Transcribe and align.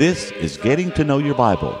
This 0.00 0.30
is 0.30 0.56
Getting 0.56 0.90
to 0.92 1.04
Know 1.04 1.18
Your 1.18 1.34
Bible, 1.34 1.78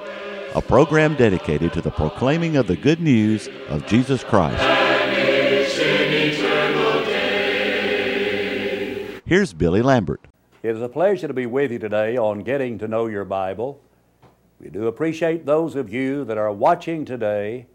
a 0.54 0.60
program 0.60 1.14
dedicated 1.14 1.72
to 1.72 1.80
the 1.80 1.90
proclaiming 1.90 2.58
of 2.58 2.66
the 2.66 2.76
good 2.76 3.00
news 3.00 3.48
of 3.70 3.86
Jesus 3.86 4.22
Christ. 4.22 4.62
Here's 9.24 9.54
Billy 9.54 9.80
Lambert. 9.80 10.20
It 10.62 10.76
is 10.76 10.82
a 10.82 10.88
pleasure 10.90 11.28
to 11.28 11.32
be 11.32 11.46
with 11.46 11.72
you 11.72 11.78
today 11.78 12.18
on 12.18 12.40
Getting 12.40 12.76
to 12.80 12.88
Know 12.88 13.06
Your 13.06 13.24
Bible. 13.24 13.80
We 14.60 14.68
do 14.68 14.86
appreciate 14.86 15.46
those 15.46 15.74
of 15.74 15.90
you 15.90 16.26
that 16.26 16.36
are 16.36 16.52
watching 16.52 17.06
today, 17.06 17.68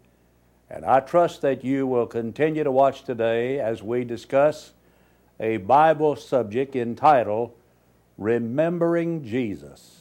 and 0.70 0.84
I 0.84 1.00
trust 1.00 1.42
that 1.42 1.64
you 1.64 1.88
will 1.88 2.06
continue 2.06 2.62
to 2.62 2.70
watch 2.70 3.02
today 3.02 3.58
as 3.58 3.82
we 3.82 4.04
discuss 4.04 4.74
a 5.40 5.56
Bible 5.56 6.14
subject 6.14 6.76
entitled 6.76 7.50
Remembering 8.16 9.24
Jesus 9.24 9.95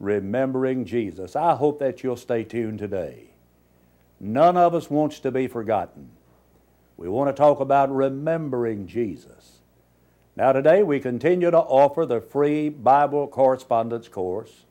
remembering 0.00 0.86
Jesus. 0.86 1.36
I 1.36 1.54
hope 1.54 1.78
that 1.78 2.02
you'll 2.02 2.16
stay 2.16 2.42
tuned 2.42 2.80
today. 2.80 3.28
None 4.18 4.56
of 4.56 4.74
us 4.74 4.90
wants 4.90 5.20
to 5.20 5.30
be 5.30 5.46
forgotten. 5.46 6.10
We 6.96 7.08
want 7.08 7.34
to 7.34 7.40
talk 7.40 7.60
about 7.60 7.94
remembering 7.94 8.86
Jesus. 8.86 9.58
Now, 10.36 10.52
today 10.52 10.82
we 10.82 11.00
continue 11.00 11.50
to 11.50 11.58
offer 11.58 12.06
the 12.06 12.20
free 12.20 12.68
Bible 12.70 13.28
correspondence 13.28 14.08
course. 14.08 14.64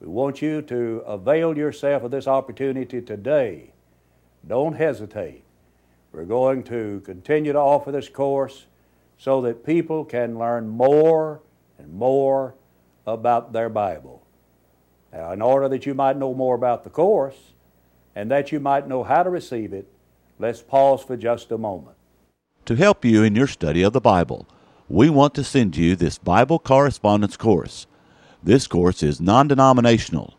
We 0.00 0.06
want 0.06 0.42
you 0.42 0.62
to 0.62 1.02
avail 1.06 1.56
yourself 1.56 2.02
of 2.04 2.10
this 2.10 2.26
opportunity 2.26 3.00
today. 3.00 3.72
Don't 4.46 4.74
hesitate. 4.74 5.44
We're 6.12 6.24
going 6.24 6.62
to 6.64 7.02
continue 7.04 7.52
to 7.52 7.58
offer 7.58 7.90
this 7.90 8.08
course 8.08 8.66
so 9.18 9.40
that 9.42 9.64
people 9.64 10.04
can 10.04 10.38
learn 10.38 10.68
more 10.68 11.40
and 11.78 11.92
more 11.92 12.54
about 13.06 13.52
their 13.52 13.68
Bible. 13.68 14.22
Now, 15.12 15.32
in 15.32 15.40
order 15.40 15.68
that 15.68 15.86
you 15.86 15.94
might 15.94 16.16
know 16.16 16.34
more 16.34 16.54
about 16.54 16.84
the 16.84 16.90
course 16.90 17.52
and 18.14 18.30
that 18.30 18.52
you 18.52 18.60
might 18.60 18.88
know 18.88 19.04
how 19.04 19.22
to 19.22 19.30
receive 19.30 19.72
it, 19.72 19.88
let's 20.38 20.62
pause 20.62 21.02
for 21.02 21.16
just 21.16 21.50
a 21.50 21.58
moment. 21.58 21.96
To 22.66 22.76
help 22.76 23.04
you 23.04 23.22
in 23.22 23.34
your 23.34 23.46
study 23.46 23.82
of 23.82 23.94
the 23.94 24.00
Bible, 24.00 24.46
we 24.88 25.08
want 25.08 25.34
to 25.34 25.44
send 25.44 25.76
you 25.76 25.96
this 25.96 26.18
Bible 26.18 26.58
correspondence 26.58 27.36
course. 27.36 27.86
This 28.42 28.66
course 28.66 29.02
is 29.02 29.20
non 29.20 29.48
denominational, 29.48 30.34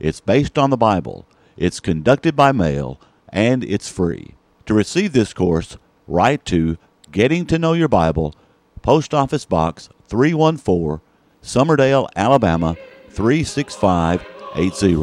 it's 0.00 0.20
based 0.20 0.58
on 0.58 0.70
the 0.70 0.76
Bible, 0.76 1.26
it's 1.56 1.80
conducted 1.80 2.34
by 2.34 2.52
mail, 2.52 3.00
and 3.28 3.62
it's 3.62 3.88
free. 3.88 4.34
To 4.66 4.74
receive 4.74 5.12
this 5.12 5.32
course, 5.34 5.76
write 6.08 6.44
to 6.46 6.78
Getting 7.12 7.46
to 7.46 7.58
Know 7.58 7.74
Your 7.74 7.88
Bible, 7.88 8.34
Post 8.82 9.14
Office 9.14 9.44
Box 9.44 9.88
314, 10.08 11.00
Summerdale, 11.42 12.08
Alabama 12.16 12.76
36580 13.14 14.96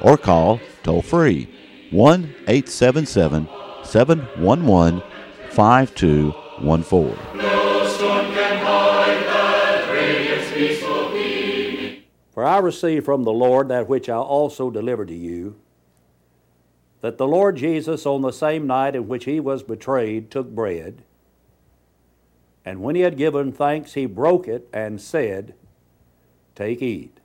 or 0.00 0.16
call 0.16 0.60
toll 0.82 1.02
free 1.02 1.48
1 1.90 2.34
877 2.48 3.48
711 3.84 5.02
5214. 5.50 7.16
For 12.32 12.44
I 12.44 12.58
received 12.58 13.04
from 13.04 13.24
the 13.24 13.32
Lord 13.32 13.68
that 13.68 13.88
which 13.88 14.08
I 14.08 14.16
also 14.16 14.70
delivered 14.70 15.08
to 15.08 15.14
you 15.14 15.56
that 17.02 17.18
the 17.18 17.26
Lord 17.26 17.56
Jesus, 17.56 18.06
on 18.06 18.22
the 18.22 18.30
same 18.30 18.66
night 18.66 18.94
in 18.94 19.08
which 19.08 19.24
he 19.24 19.40
was 19.40 19.62
betrayed, 19.64 20.30
took 20.30 20.48
bread. 20.48 21.02
And 22.64 22.80
when 22.80 22.94
he 22.94 23.02
had 23.02 23.16
given 23.16 23.52
thanks, 23.52 23.94
he 23.94 24.06
broke 24.06 24.46
it 24.46 24.68
and 24.72 25.00
said, 25.00 25.54
Take, 26.54 26.80
eat. 26.80 27.18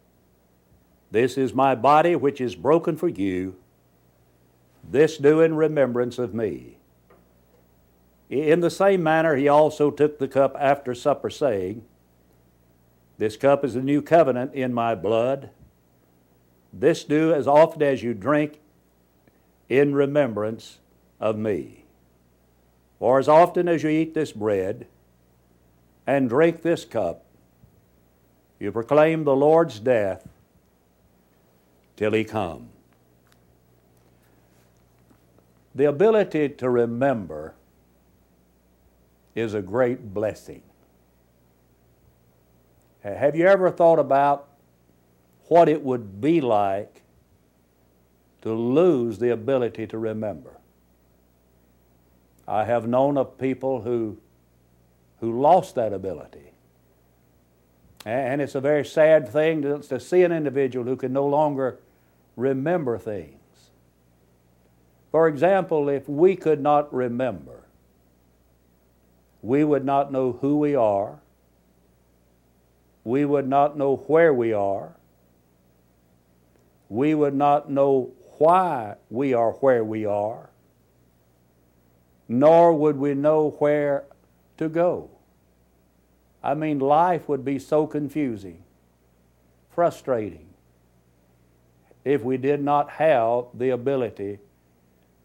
This 1.12 1.38
is 1.38 1.53
my 1.53 1.75
body 1.75 2.16
which 2.16 2.41
is 2.41 2.56
broken 2.56 2.97
for 2.97 3.07
you. 3.07 3.56
This 4.90 5.18
do 5.18 5.41
in 5.41 5.56
remembrance 5.56 6.18
of 6.18 6.34
me. 6.34 6.78
In 8.29 8.59
the 8.59 8.69
same 8.69 9.03
manner, 9.03 9.35
he 9.35 9.47
also 9.47 9.90
took 9.90 10.19
the 10.19 10.28
cup 10.28 10.56
after 10.59 10.94
supper, 10.94 11.29
saying, 11.29 11.85
This 13.18 13.38
cup 13.38 13.63
is 13.63 13.73
the 13.73 13.81
new 13.81 14.01
covenant 14.01 14.53
in 14.53 14.73
my 14.73 14.95
blood. 14.95 15.50
This 16.73 17.06
do 17.06 17.34
as 17.34 17.47
often 17.47 17.81
as 17.81 18.03
you 18.03 18.13
drink 18.13 18.59
in 19.69 19.95
remembrance 19.95 20.79
of 21.19 21.38
me. 21.38 21.85
For 23.00 23.19
as 23.19 23.29
often 23.29 23.69
as 23.69 23.84
you 23.84 23.89
eat 23.89 24.13
this 24.13 24.34
bread 24.34 24.88
and 26.06 26.28
drink 26.28 26.62
this 26.62 26.84
cup, 26.84 27.24
you 28.59 28.72
proclaim 28.72 29.24
the 29.24 29.35
Lord's 29.35 29.79
death 29.79 30.28
till 31.97 32.13
he 32.13 32.23
come. 32.23 32.69
The 35.75 35.85
ability 35.85 36.49
to 36.49 36.69
remember 36.69 37.53
is 39.35 39.53
a 39.53 39.61
great 39.61 40.13
blessing. 40.13 40.63
Have 43.03 43.35
you 43.35 43.47
ever 43.47 43.69
thought 43.71 43.99
about 43.99 44.47
what 45.47 45.69
it 45.69 45.83
would 45.83 46.19
be 46.19 46.41
like 46.41 47.01
to 48.41 48.53
lose 48.53 49.19
the 49.19 49.29
ability 49.29 49.87
to 49.87 49.97
remember? 49.97 50.57
I 52.47 52.63
have 52.65 52.87
known 52.87 53.17
of 53.17 53.37
people 53.37 53.81
who, 53.81 54.17
who 55.19 55.39
lost 55.39 55.75
that 55.75 55.93
ability. 55.93 56.51
And 58.05 58.41
it's 58.41 58.55
a 58.55 58.61
very 58.61 58.85
sad 58.85 59.27
thing 59.27 59.61
to, 59.63 59.79
to 59.79 59.99
see 59.99 60.23
an 60.23 60.31
individual 60.31 60.85
who 60.85 60.95
can 60.95 61.11
no 61.11 61.27
longer 61.27 61.79
remember 62.37 62.97
things. 62.97 63.33
For 65.11 65.27
example, 65.27 65.89
if 65.89 66.07
we 66.07 66.37
could 66.37 66.61
not 66.61 66.93
remember, 66.93 67.65
we 69.41 69.63
would 69.63 69.83
not 69.83 70.11
know 70.11 70.33
who 70.33 70.57
we 70.57 70.75
are, 70.75 71.19
we 73.03 73.25
would 73.25 73.47
not 73.47 73.77
know 73.77 73.97
where 74.07 74.33
we 74.33 74.53
are, 74.53 74.95
we 76.89 77.15
would 77.15 77.35
not 77.35 77.69
know 77.69 78.11
why 78.37 78.95
we 79.09 79.33
are 79.33 79.51
where 79.53 79.83
we 79.83 80.05
are, 80.05 80.49
nor 82.27 82.73
would 82.73 82.97
we 82.97 83.13
know 83.13 83.55
where 83.59 84.05
to 84.57 84.69
go. 84.69 85.09
I 86.43 86.53
mean, 86.53 86.79
life 86.79 87.27
would 87.27 87.43
be 87.43 87.57
so 87.57 87.87
confusing, 87.87 88.63
frustrating 89.69 90.47
if 92.07 92.23
we 92.23 92.38
did 92.38 92.63
not 92.63 92.90
have 92.91 93.47
the 93.53 93.69
ability 93.69 94.40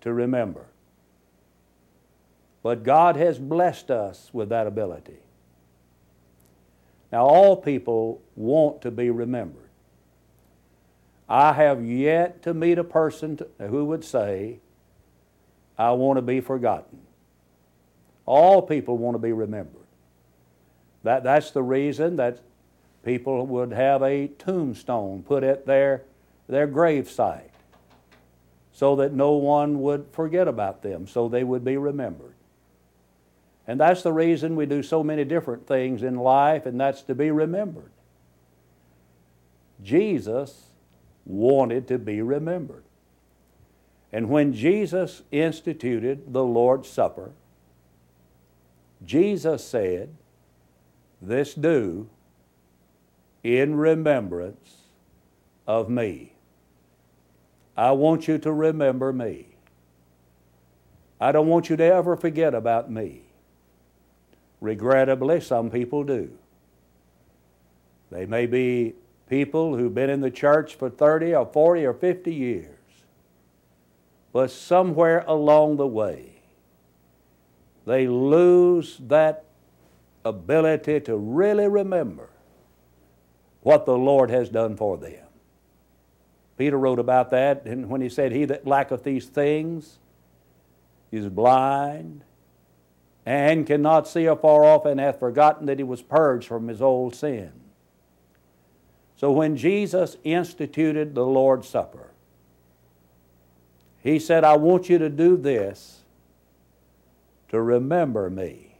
to 0.01 0.13
remember. 0.13 0.67
But 2.61 2.83
God 2.83 3.15
has 3.15 3.39
blessed 3.39 3.93
us 3.93 4.31
with 4.33 4.49
that 4.49 4.67
ability. 4.67 5.19
Now, 7.13 7.25
all 7.25 7.57
people 7.57 8.21
want 8.35 8.83
to 8.83 8.91
be 8.91 9.11
remembered. 9.11 9.69
I 11.29 11.53
have 11.53 11.85
yet 11.85 12.43
to 12.43 12.53
meet 12.53 12.79
a 12.79 12.85
person 12.85 13.39
who 13.61 13.85
would 13.85 14.05
say, 14.05 14.59
I 15.79 15.93
want 15.93 16.17
to 16.17 16.23
be 16.23 16.41
forgotten. 16.41 16.99
All 18.27 18.61
people 18.61 18.99
want 18.99 19.15
to 19.15 19.21
be 19.21 19.33
remembered. 19.33 19.87
That, 21.05 21.23
that's 21.23 21.53
the 21.53 21.63
reason 21.63 22.17
that 22.17 22.41
people 23.05 23.47
would 23.47 23.73
have 23.73 24.03
a 24.03 24.27
tombstone 24.27 25.23
put 25.23 25.45
at 25.45 25.65
their 25.65 26.03
their 26.53 26.69
gravesite 26.69 27.49
so 28.73 28.97
that 28.97 29.15
no 29.15 29.33
one 29.33 29.81
would 29.81 30.07
forget 30.13 30.47
about 30.47 30.83
them, 30.83 31.07
so 31.07 31.27
they 31.27 31.43
would 31.43 31.65
be 31.65 31.79
remembered. 31.79 32.35
And 33.67 33.81
that's 33.81 34.03
the 34.03 34.13
reason 34.13 34.55
we 34.55 34.67
do 34.67 34.83
so 34.83 35.03
many 35.03 35.25
different 35.25 35.67
things 35.67 36.03
in 36.03 36.17
life, 36.17 36.67
and 36.67 36.79
that's 36.79 37.01
to 37.03 37.15
be 37.15 37.31
remembered. 37.31 37.91
Jesus 39.83 40.65
wanted 41.25 41.89
to 41.89 41.99
be 41.99 42.21
remembered. 42.21 42.85
And 44.13 44.29
when 44.29 44.53
Jesus 44.53 45.23
instituted 45.31 46.35
the 46.35 46.45
Lord's 46.45 46.89
Supper, 46.89 47.31
Jesus 49.03 49.65
said, 49.65 50.15
This 51.23 51.55
do 51.55 52.11
in 53.43 53.77
remembrance 53.77 54.83
of 55.67 55.89
me. 55.89 56.32
I 57.77 57.93
want 57.93 58.29
you 58.29 58.39
to 58.39 58.53
remember 58.53 59.13
me. 59.13 59.47
I 61.21 61.33
don't 61.33 61.47
want 61.47 61.71
you 61.71 61.77
to 61.77 61.85
ever 61.85 62.17
forget 62.17 62.55
about 62.55 62.91
me. 62.91 63.23
Regrettably, 64.61 65.41
some 65.41 65.71
people 65.71 66.05
do. 66.05 66.31
They 68.11 68.27
may 68.27 68.47
be 68.47 68.95
people 69.29 69.77
who've 69.77 69.95
been 69.95 70.11
in 70.11 70.21
the 70.21 70.31
church 70.31 70.75
for 70.75 70.91
30 70.91 71.35
or 71.35 71.47
40 71.47 71.85
or 71.87 71.95
50 71.95 72.35
years. 72.35 72.79
But 74.33 74.51
somewhere 74.51 75.25
along 75.27 75.77
the 75.77 75.87
way, 75.87 76.43
they 77.87 78.07
lose 78.07 78.99
that 79.09 79.45
ability 80.25 81.01
to 81.01 81.17
really 81.17 81.69
remember 81.69 82.31
what 83.63 83.87
the 83.87 83.97
Lord 83.97 84.31
has 84.31 84.49
done 84.49 84.77
for 84.77 84.97
them. 84.99 85.25
Peter 86.63 86.79
wrote 86.79 87.01
about 87.01 87.31
that 87.31 87.67
and 87.67 87.91
when 87.91 88.01
he 88.01 88.09
said, 88.09 88.31
He 88.31 88.45
that 88.45 88.65
lacketh 88.65 89.03
these 89.03 89.27
things 89.27 89.99
is 91.11 91.29
blind 91.29 92.23
and 93.27 93.67
cannot 93.67 94.07
see 94.07 94.27
afar 94.27 94.63
off 94.63 94.87
and 94.87 95.01
hath 95.01 95.19
forgotten 95.19 95.67
that 95.67 95.79
he 95.79 95.83
was 95.83 96.03
purged 96.03 96.47
from 96.47 96.69
his 96.69 96.81
old 96.81 97.17
sin. 97.17 97.51
So 99.17 99.33
when 99.33 99.57
Jesus 99.57 100.19
instituted 100.23 101.17
the 101.17 101.27
Lord's 101.27 101.69
Supper, 101.69 102.13
he 103.99 104.21
said, 104.21 104.45
I 104.45 104.57
want 104.57 104.89
you 104.89 104.99
to 104.99 105.09
do 105.09 105.37
this 105.37 106.03
to 107.49 107.61
remember 107.61 108.31
me. 108.31 108.77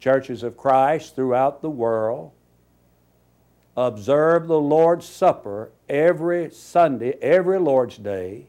Churches 0.00 0.42
of 0.42 0.58
Christ 0.58 1.16
throughout 1.16 1.62
the 1.62 1.70
world 1.70 2.32
observe 3.74 4.48
the 4.48 4.60
Lord's 4.60 5.08
Supper 5.08 5.70
every 5.88 6.50
Sunday, 6.50 7.12
every 7.20 7.58
Lord's 7.58 7.96
Day, 7.96 8.46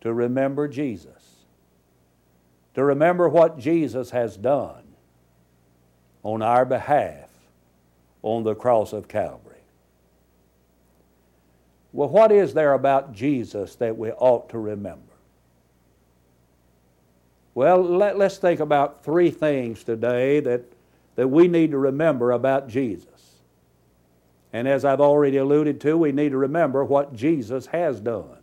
to 0.00 0.12
remember 0.12 0.68
Jesus, 0.68 1.44
to 2.74 2.84
remember 2.84 3.28
what 3.28 3.58
Jesus 3.58 4.10
has 4.10 4.36
done 4.36 4.84
on 6.22 6.42
our 6.42 6.64
behalf 6.64 7.28
on 8.22 8.42
the 8.42 8.54
cross 8.54 8.92
of 8.92 9.08
Calvary. 9.08 9.54
Well, 11.92 12.08
what 12.08 12.32
is 12.32 12.54
there 12.54 12.72
about 12.72 13.12
Jesus 13.12 13.76
that 13.76 13.96
we 13.96 14.10
ought 14.10 14.48
to 14.48 14.58
remember? 14.58 15.00
Well, 17.54 17.80
let, 17.82 18.20
us 18.20 18.38
think 18.38 18.58
about 18.58 19.04
three 19.04 19.30
things 19.30 19.84
today 19.84 20.40
that, 20.40 20.64
that 21.14 21.28
we 21.28 21.46
need 21.46 21.70
to 21.70 21.78
remember 21.78 22.32
about 22.32 22.68
Jesus. 22.68 23.13
And 24.54 24.68
as 24.68 24.84
I've 24.84 25.00
already 25.00 25.38
alluded 25.38 25.80
to, 25.80 25.98
we 25.98 26.12
need 26.12 26.28
to 26.28 26.36
remember 26.36 26.84
what 26.84 27.12
Jesus 27.12 27.66
has 27.66 28.00
done. 28.00 28.38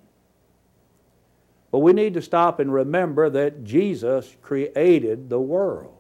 But 1.72 1.80
we 1.80 1.94
need 1.94 2.16
to 2.16 2.22
stop 2.22 2.60
and 2.60 2.72
remember 2.72 3.30
that 3.30 3.64
Jesus 3.64 4.36
created 4.42 5.30
the 5.30 5.40
world. 5.40 5.98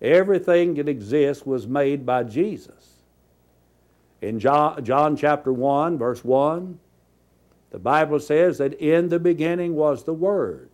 Everything 0.00 0.76
that 0.76 0.88
exists 0.88 1.44
was 1.44 1.66
made 1.66 2.06
by 2.06 2.22
Jesus. 2.22 3.02
In 4.22 4.40
John, 4.40 4.82
John 4.82 5.14
chapter 5.14 5.52
1, 5.52 5.98
verse 5.98 6.24
1, 6.24 6.78
the 7.70 7.78
Bible 7.78 8.18
says 8.18 8.56
that 8.58 8.72
in 8.80 9.10
the 9.10 9.18
beginning 9.18 9.74
was 9.74 10.04
the 10.04 10.14
Word. 10.14 10.70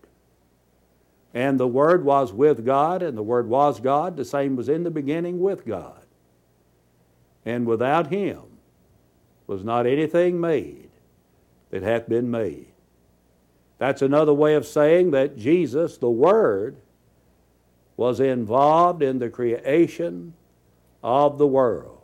And 1.35 1.59
the 1.59 1.67
Word 1.67 2.05
was 2.05 2.32
with 2.32 2.65
God, 2.65 3.03
and 3.03 3.19
the 3.19 3.23
Word 3.23 3.49
was 3.49 3.81
God. 3.81 4.17
The 4.17 4.25
same 4.25 4.55
was 4.55 4.69
in 4.69 4.85
the 4.85 4.93
beginning 4.93 5.41
with 5.41 5.67
God. 5.67 6.04
And 7.44 7.67
without 7.67 8.08
Him 8.08 8.43
was 9.46 9.64
not 9.64 9.87
anything 9.87 10.41
made 10.41 10.91
that 11.70 11.82
hath 11.82 12.08
been 12.08 12.31
made. 12.31 12.69
That's 13.79 14.02
another 14.02 14.32
way 14.32 14.55
of 14.55 14.67
saying 14.67 15.11
that 15.11 15.37
Jesus, 15.37 15.99
the 15.99 16.11
Word, 16.11 16.76
was 17.96 18.20
involved 18.20 19.02
in 19.02 19.19
the 19.19 19.31
creation 19.31 20.35
of 21.02 21.38
the 21.38 21.46
world. 21.46 22.00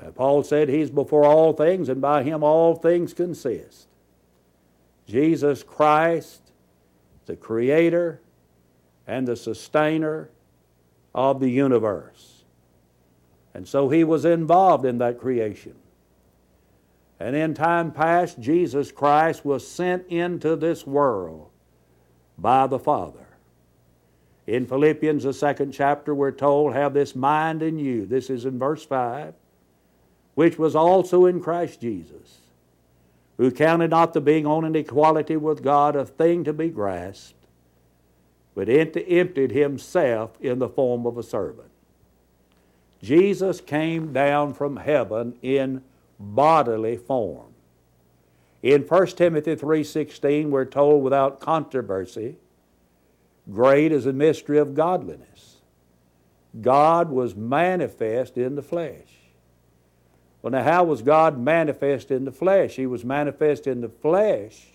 Uh, 0.00 0.10
Paul 0.10 0.42
said 0.42 0.68
he's 0.68 0.90
before 0.90 1.24
all 1.24 1.52
things, 1.52 1.88
and 1.88 2.00
by 2.00 2.24
him 2.24 2.42
all 2.42 2.74
things 2.74 3.14
consist. 3.14 3.86
Jesus 5.06 5.62
Christ, 5.62 6.40
the 7.26 7.36
creator 7.36 8.20
and 9.06 9.28
the 9.28 9.36
sustainer 9.36 10.30
of 11.14 11.38
the 11.38 11.50
universe. 11.50 12.33
And 13.54 13.66
so 13.66 13.88
he 13.88 14.04
was 14.04 14.24
involved 14.24 14.84
in 14.84 14.98
that 14.98 15.18
creation. 15.18 15.74
And 17.20 17.36
in 17.36 17.54
time 17.54 17.92
past, 17.92 18.40
Jesus 18.40 18.90
Christ 18.90 19.44
was 19.44 19.66
sent 19.66 20.06
into 20.08 20.56
this 20.56 20.86
world 20.86 21.48
by 22.36 22.66
the 22.66 22.78
Father. 22.78 23.26
In 24.46 24.66
Philippians, 24.66 25.22
the 25.22 25.32
second 25.32 25.72
chapter, 25.72 26.14
we're 26.14 26.32
told, 26.32 26.74
Have 26.74 26.92
this 26.92 27.14
mind 27.14 27.62
in 27.62 27.78
you. 27.78 28.04
This 28.04 28.28
is 28.28 28.44
in 28.44 28.58
verse 28.58 28.84
5 28.84 29.34
which 30.34 30.58
was 30.58 30.74
also 30.74 31.26
in 31.26 31.40
Christ 31.40 31.80
Jesus, 31.80 32.38
who 33.36 33.50
counted 33.50 33.90
not 33.90 34.12
the 34.12 34.20
being 34.20 34.46
on 34.46 34.64
an 34.64 34.76
equality 34.76 35.36
with 35.36 35.62
God 35.62 35.96
a 35.96 36.04
thing 36.04 36.44
to 36.44 36.52
be 36.52 36.68
grasped, 36.68 37.34
but 38.54 38.68
emptied 38.68 39.50
himself 39.50 40.36
in 40.40 40.58
the 40.58 40.68
form 40.68 41.06
of 41.06 41.18
a 41.18 41.22
servant. 41.22 41.70
Jesus 43.04 43.60
came 43.60 44.14
down 44.14 44.54
from 44.54 44.78
heaven 44.78 45.36
in 45.42 45.82
bodily 46.18 46.96
form. 46.96 47.52
In 48.62 48.82
1 48.82 49.18
Timothy 49.18 49.54
3:16 49.54 50.50
we're 50.50 50.64
told 50.64 51.04
without 51.04 51.38
controversy, 51.38 52.38
great 53.52 53.92
is 53.92 54.04
the 54.04 54.14
mystery 54.14 54.56
of 54.56 54.74
godliness. 54.74 55.60
God 56.62 57.10
was 57.10 57.36
manifest 57.36 58.38
in 58.38 58.54
the 58.54 58.62
flesh. 58.62 59.18
Well, 60.40 60.52
now, 60.52 60.62
how 60.62 60.84
was 60.84 61.02
God 61.02 61.38
manifest 61.38 62.10
in 62.10 62.24
the 62.24 62.32
flesh? 62.32 62.76
He 62.76 62.86
was 62.86 63.04
manifest 63.04 63.66
in 63.66 63.82
the 63.82 63.90
flesh 63.90 64.68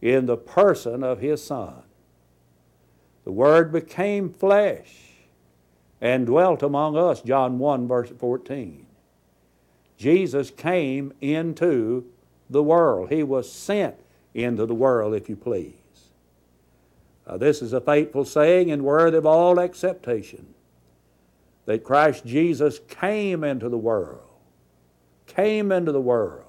in 0.00 0.26
the 0.26 0.36
person 0.36 1.02
of 1.02 1.18
His 1.18 1.42
Son. 1.42 1.82
The 3.24 3.32
Word 3.32 3.72
became 3.72 4.32
flesh 4.32 5.09
and 6.00 6.26
dwelt 6.26 6.62
among 6.62 6.96
us, 6.96 7.20
John 7.20 7.58
1, 7.58 7.88
verse 7.88 8.10
14. 8.18 8.86
Jesus 9.96 10.50
came 10.50 11.12
into 11.20 12.06
the 12.48 12.62
world. 12.62 13.10
He 13.10 13.22
was 13.22 13.50
sent 13.50 13.96
into 14.32 14.64
the 14.66 14.74
world, 14.74 15.14
if 15.14 15.28
you 15.28 15.36
please. 15.36 15.74
Uh, 17.26 17.36
this 17.36 17.62
is 17.62 17.72
a 17.72 17.80
faithful 17.80 18.24
saying 18.24 18.70
and 18.70 18.84
worthy 18.84 19.18
of 19.18 19.26
all 19.26 19.60
acceptation 19.60 20.54
that 21.66 21.84
Christ 21.84 22.24
Jesus 22.24 22.80
came 22.88 23.44
into 23.44 23.68
the 23.68 23.78
world 23.78 24.30
came 25.34 25.70
into 25.72 25.92
the 25.92 26.00
world 26.00 26.44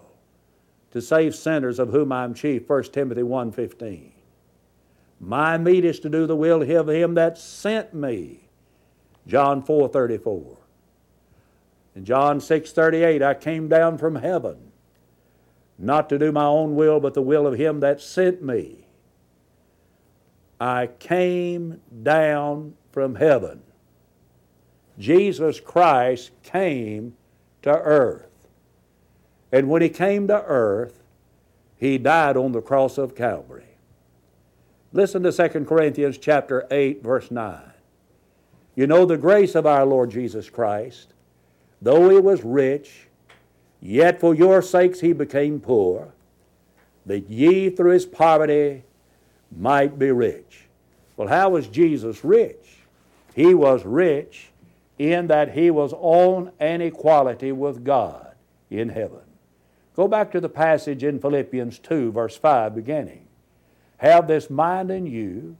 to 0.91 1.01
save 1.01 1.35
sinners 1.35 1.79
of 1.79 1.89
whom 1.89 2.11
I 2.11 2.23
am 2.23 2.33
chief, 2.33 2.67
1 2.67 2.83
Timothy 2.85 3.21
1.15. 3.21 4.11
My 5.19 5.57
meat 5.57 5.85
is 5.85 5.99
to 6.01 6.09
do 6.09 6.25
the 6.25 6.35
will 6.35 6.61
of 6.61 6.89
him 6.89 7.13
that 7.13 7.37
sent 7.37 7.93
me, 7.93 8.40
John 9.27 9.61
4.34. 9.61 10.57
In 11.95 12.05
John 12.05 12.39
6.38, 12.39 13.21
I 13.21 13.33
came 13.33 13.67
down 13.67 13.97
from 13.97 14.15
heaven, 14.15 14.71
not 15.77 16.09
to 16.09 16.17
do 16.17 16.31
my 16.31 16.45
own 16.45 16.75
will, 16.75 16.99
but 16.99 17.13
the 17.13 17.21
will 17.21 17.45
of 17.45 17.59
him 17.59 17.79
that 17.81 18.01
sent 18.01 18.41
me. 18.41 18.85
I 20.59 20.87
came 20.99 21.81
down 22.03 22.75
from 22.91 23.15
heaven. 23.15 23.61
Jesus 24.99 25.59
Christ 25.59 26.31
came 26.43 27.15
to 27.63 27.71
earth. 27.71 28.47
And 29.51 29.69
when 29.69 29.81
he 29.81 29.89
came 29.89 30.27
to 30.27 30.43
earth, 30.43 31.01
he 31.75 31.97
died 31.97 32.37
on 32.37 32.51
the 32.51 32.61
cross 32.61 32.97
of 32.97 33.15
Calvary. 33.15 33.65
Listen 34.93 35.23
to 35.23 35.31
2 35.31 35.65
Corinthians 35.65 36.17
chapter 36.17 36.67
8 36.69 37.01
verse 37.01 37.31
9. 37.31 37.70
You 38.81 38.87
know 38.87 39.05
the 39.05 39.15
grace 39.15 39.53
of 39.53 39.67
our 39.67 39.85
Lord 39.85 40.09
Jesus 40.09 40.49
Christ, 40.49 41.13
though 41.83 42.09
he 42.09 42.17
was 42.17 42.43
rich, 42.43 43.09
yet 43.79 44.19
for 44.19 44.33
your 44.33 44.63
sakes 44.63 44.99
he 44.99 45.13
became 45.13 45.59
poor, 45.59 46.11
that 47.05 47.29
ye 47.29 47.69
through 47.69 47.91
his 47.91 48.07
poverty 48.07 48.81
might 49.55 49.99
be 49.99 50.09
rich. 50.09 50.63
Well, 51.15 51.27
how 51.27 51.51
was 51.51 51.67
Jesus 51.67 52.25
rich? 52.25 52.79
He 53.35 53.53
was 53.53 53.85
rich 53.85 54.49
in 54.97 55.27
that 55.27 55.53
he 55.53 55.69
was 55.69 55.93
on 55.93 56.51
an 56.59 56.81
equality 56.81 57.51
with 57.51 57.83
God 57.83 58.33
in 58.71 58.89
heaven. 58.89 59.21
Go 59.95 60.07
back 60.07 60.31
to 60.31 60.41
the 60.41 60.49
passage 60.49 61.03
in 61.03 61.19
Philippians 61.19 61.77
2, 61.77 62.13
verse 62.13 62.35
5, 62.35 62.73
beginning. 62.73 63.27
Have 63.97 64.27
this 64.27 64.49
mind 64.49 64.89
in 64.89 65.05
you, 65.05 65.55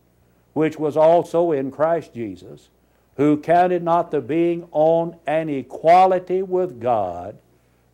which 0.54 0.80
was 0.80 0.98
also 0.98 1.52
in 1.52 1.70
Christ 1.70 2.16
Jesus, 2.16 2.70
who 3.18 3.38
counted 3.38 3.84
not 3.84 4.12
the 4.12 4.22
being 4.22 4.68
on 4.72 5.16
an 5.28 5.50
equality 5.50 6.42
with 6.42 6.80
God 6.80 7.38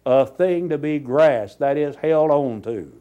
a 0.08 0.26
thing 0.26 0.70
to 0.70 0.78
be 0.78 1.00
grasped, 1.00 1.60
that 1.60 1.76
is, 1.76 1.98
held 1.98 2.32
on 2.32 2.62
to. 2.62 2.94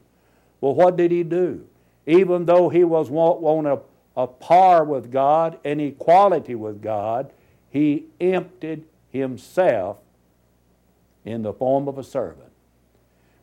Well, 0.61 0.75
what 0.75 0.97
did 0.97 1.13
he 1.13 1.23
do? 1.23 1.65
Even 2.05 2.47
though 2.47 2.69
he 2.69 2.83
was 2.83 3.09
on 3.13 3.65
a, 3.65 3.79
a 4.21 4.27
par 4.27 4.83
with 4.83 5.13
God, 5.13 5.57
an 5.65 5.79
equality 5.79 6.57
with 6.57 6.83
God, 6.83 7.33
he 7.71 8.07
emptied 8.21 8.85
himself 9.11 9.99
in 11.25 11.43
the 11.43 11.53
form 11.53 11.87
of 11.87 11.97
a 11.97 12.03
servant. 12.03 12.51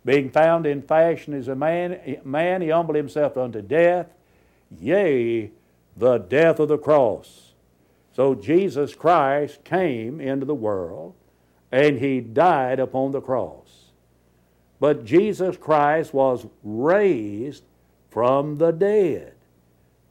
Being 0.04 0.30
found 0.30 0.66
in 0.66 0.82
fashion 0.82 1.34
as 1.34 1.48
a 1.48 1.56
man, 1.56 2.18
man, 2.26 2.62
he 2.62 2.68
humbled 2.68 2.98
himself 2.98 3.38
unto 3.38 3.62
death, 3.62 4.08
yea, 4.78 5.52
the 5.96 6.18
death 6.18 6.60
of 6.60 6.68
the 6.68 6.78
cross. 6.78 7.53
So 8.14 8.36
Jesus 8.36 8.94
Christ 8.94 9.64
came 9.64 10.22
into 10.22 10.46
the 10.46 10.56
world 10.56 11.16
and 11.72 12.00
he 12.00 12.22
died 12.22 12.80
upon 12.80 13.12
the 13.12 13.22
cross. 13.22 13.92
But 14.80 15.06
Jesus 15.06 15.58
Christ 15.58 16.14
was 16.14 16.46
raised 16.64 17.64
from 18.12 18.58
the 18.58 18.72
dead 18.72 19.34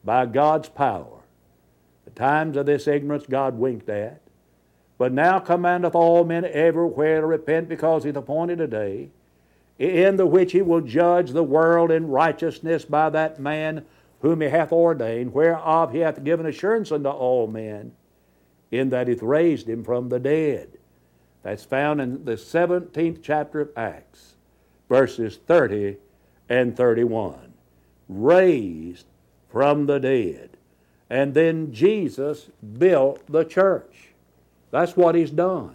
by 0.04 0.26
God's 0.26 0.68
power. 0.68 1.20
The 2.04 2.10
times 2.10 2.56
of 2.56 2.66
this 2.66 2.88
ignorance 2.88 3.24
God 3.28 3.56
winked 3.56 3.88
at. 3.88 4.20
But 4.98 5.12
now 5.12 5.38
commandeth 5.38 5.94
all 5.94 6.24
men 6.24 6.44
everywhere 6.44 7.20
to 7.20 7.26
repent 7.26 7.68
because 7.68 8.02
he 8.02 8.08
hath 8.08 8.16
appointed 8.16 8.60
a 8.60 8.66
day 8.66 9.10
in 9.78 10.16
the 10.16 10.26
which 10.26 10.52
he 10.52 10.62
will 10.62 10.80
judge 10.80 11.30
the 11.30 11.42
world 11.42 11.90
in 11.90 12.08
righteousness 12.08 12.84
by 12.84 13.10
that 13.10 13.40
man 13.40 13.84
whom 14.22 14.40
he 14.40 14.48
hath 14.48 14.72
ordained, 14.72 15.34
whereof 15.34 15.92
he 15.92 15.98
hath 15.98 16.24
given 16.24 16.46
assurance 16.46 16.90
unto 16.92 17.08
all 17.08 17.48
men, 17.48 17.92
in 18.70 18.88
that 18.88 19.08
he 19.08 19.14
hath 19.14 19.22
raised 19.22 19.68
him 19.68 19.84
from 19.84 20.08
the 20.08 20.20
dead. 20.20 20.68
That's 21.42 21.64
found 21.64 22.00
in 22.00 22.24
the 22.24 22.34
17th 22.34 23.18
chapter 23.20 23.60
of 23.60 23.70
Acts, 23.76 24.36
verses 24.88 25.38
30 25.46 25.96
and 26.48 26.76
31. 26.76 27.52
Raised 28.08 29.06
from 29.50 29.86
the 29.86 29.98
dead. 29.98 30.50
And 31.10 31.34
then 31.34 31.72
Jesus 31.72 32.48
built 32.78 33.26
the 33.26 33.44
church. 33.44 34.10
That's 34.70 34.96
what 34.96 35.16
he's 35.16 35.30
done. 35.30 35.74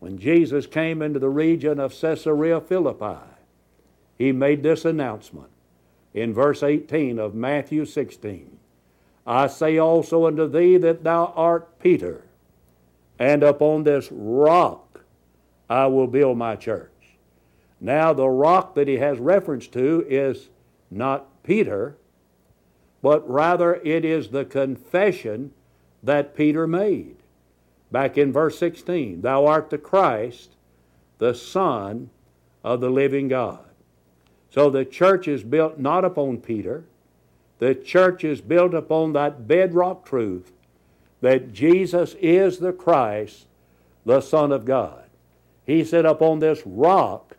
When 0.00 0.18
Jesus 0.18 0.66
came 0.66 1.02
into 1.02 1.18
the 1.18 1.28
region 1.28 1.78
of 1.78 1.98
Caesarea 1.98 2.60
Philippi, 2.60 3.22
he 4.16 4.32
made 4.32 4.62
this 4.62 4.84
announcement 4.84 5.50
in 6.16 6.34
verse 6.34 6.64
18 6.64 7.20
of 7.20 7.34
Matthew 7.34 7.84
16 7.84 8.56
I 9.26 9.48
say 9.48 9.76
also 9.76 10.26
unto 10.26 10.48
thee 10.48 10.76
that 10.76 11.02
thou 11.02 11.32
art 11.34 11.80
Peter, 11.80 12.24
and 13.18 13.42
upon 13.42 13.82
this 13.82 14.08
rock 14.12 15.00
I 15.68 15.86
will 15.86 16.06
build 16.06 16.38
my 16.38 16.54
church. 16.54 16.90
Now, 17.80 18.12
the 18.12 18.28
rock 18.28 18.74
that 18.76 18.88
he 18.88 18.98
has 18.98 19.18
reference 19.18 19.66
to 19.68 20.06
is 20.08 20.48
not 20.90 21.42
Peter, 21.42 21.96
but 23.02 23.28
rather 23.28 23.74
it 23.74 24.04
is 24.04 24.28
the 24.28 24.44
confession 24.44 25.52
that 26.02 26.36
Peter 26.36 26.66
made. 26.66 27.16
Back 27.90 28.16
in 28.16 28.32
verse 28.32 28.58
16, 28.58 29.22
Thou 29.22 29.44
art 29.44 29.70
the 29.70 29.78
Christ, 29.78 30.54
the 31.18 31.34
Son 31.34 32.10
of 32.62 32.80
the 32.80 32.90
living 32.90 33.28
God. 33.28 33.66
So 34.56 34.70
the 34.70 34.86
church 34.86 35.28
is 35.28 35.42
built 35.42 35.78
not 35.78 36.02
upon 36.02 36.38
Peter, 36.38 36.84
the 37.58 37.74
church 37.74 38.24
is 38.24 38.40
built 38.40 38.72
upon 38.72 39.12
that 39.12 39.46
bedrock 39.46 40.06
truth 40.06 40.50
that 41.20 41.52
Jesus 41.52 42.14
is 42.22 42.58
the 42.58 42.72
Christ, 42.72 43.48
the 44.06 44.22
Son 44.22 44.52
of 44.52 44.64
God. 44.64 45.04
He 45.66 45.84
said, 45.84 46.06
Upon 46.06 46.38
this 46.38 46.62
rock 46.64 47.36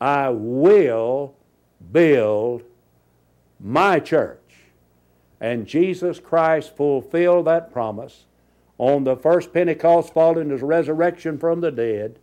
I 0.00 0.30
will 0.30 1.34
build 1.92 2.62
my 3.60 4.00
church. 4.00 4.38
And 5.38 5.66
Jesus 5.66 6.18
Christ 6.20 6.74
fulfilled 6.74 7.46
that 7.48 7.70
promise 7.70 8.24
on 8.78 9.04
the 9.04 9.16
first 9.16 9.52
Pentecost 9.52 10.14
following 10.14 10.48
his 10.48 10.62
resurrection 10.62 11.36
from 11.36 11.60
the 11.60 11.70
dead, 11.70 12.18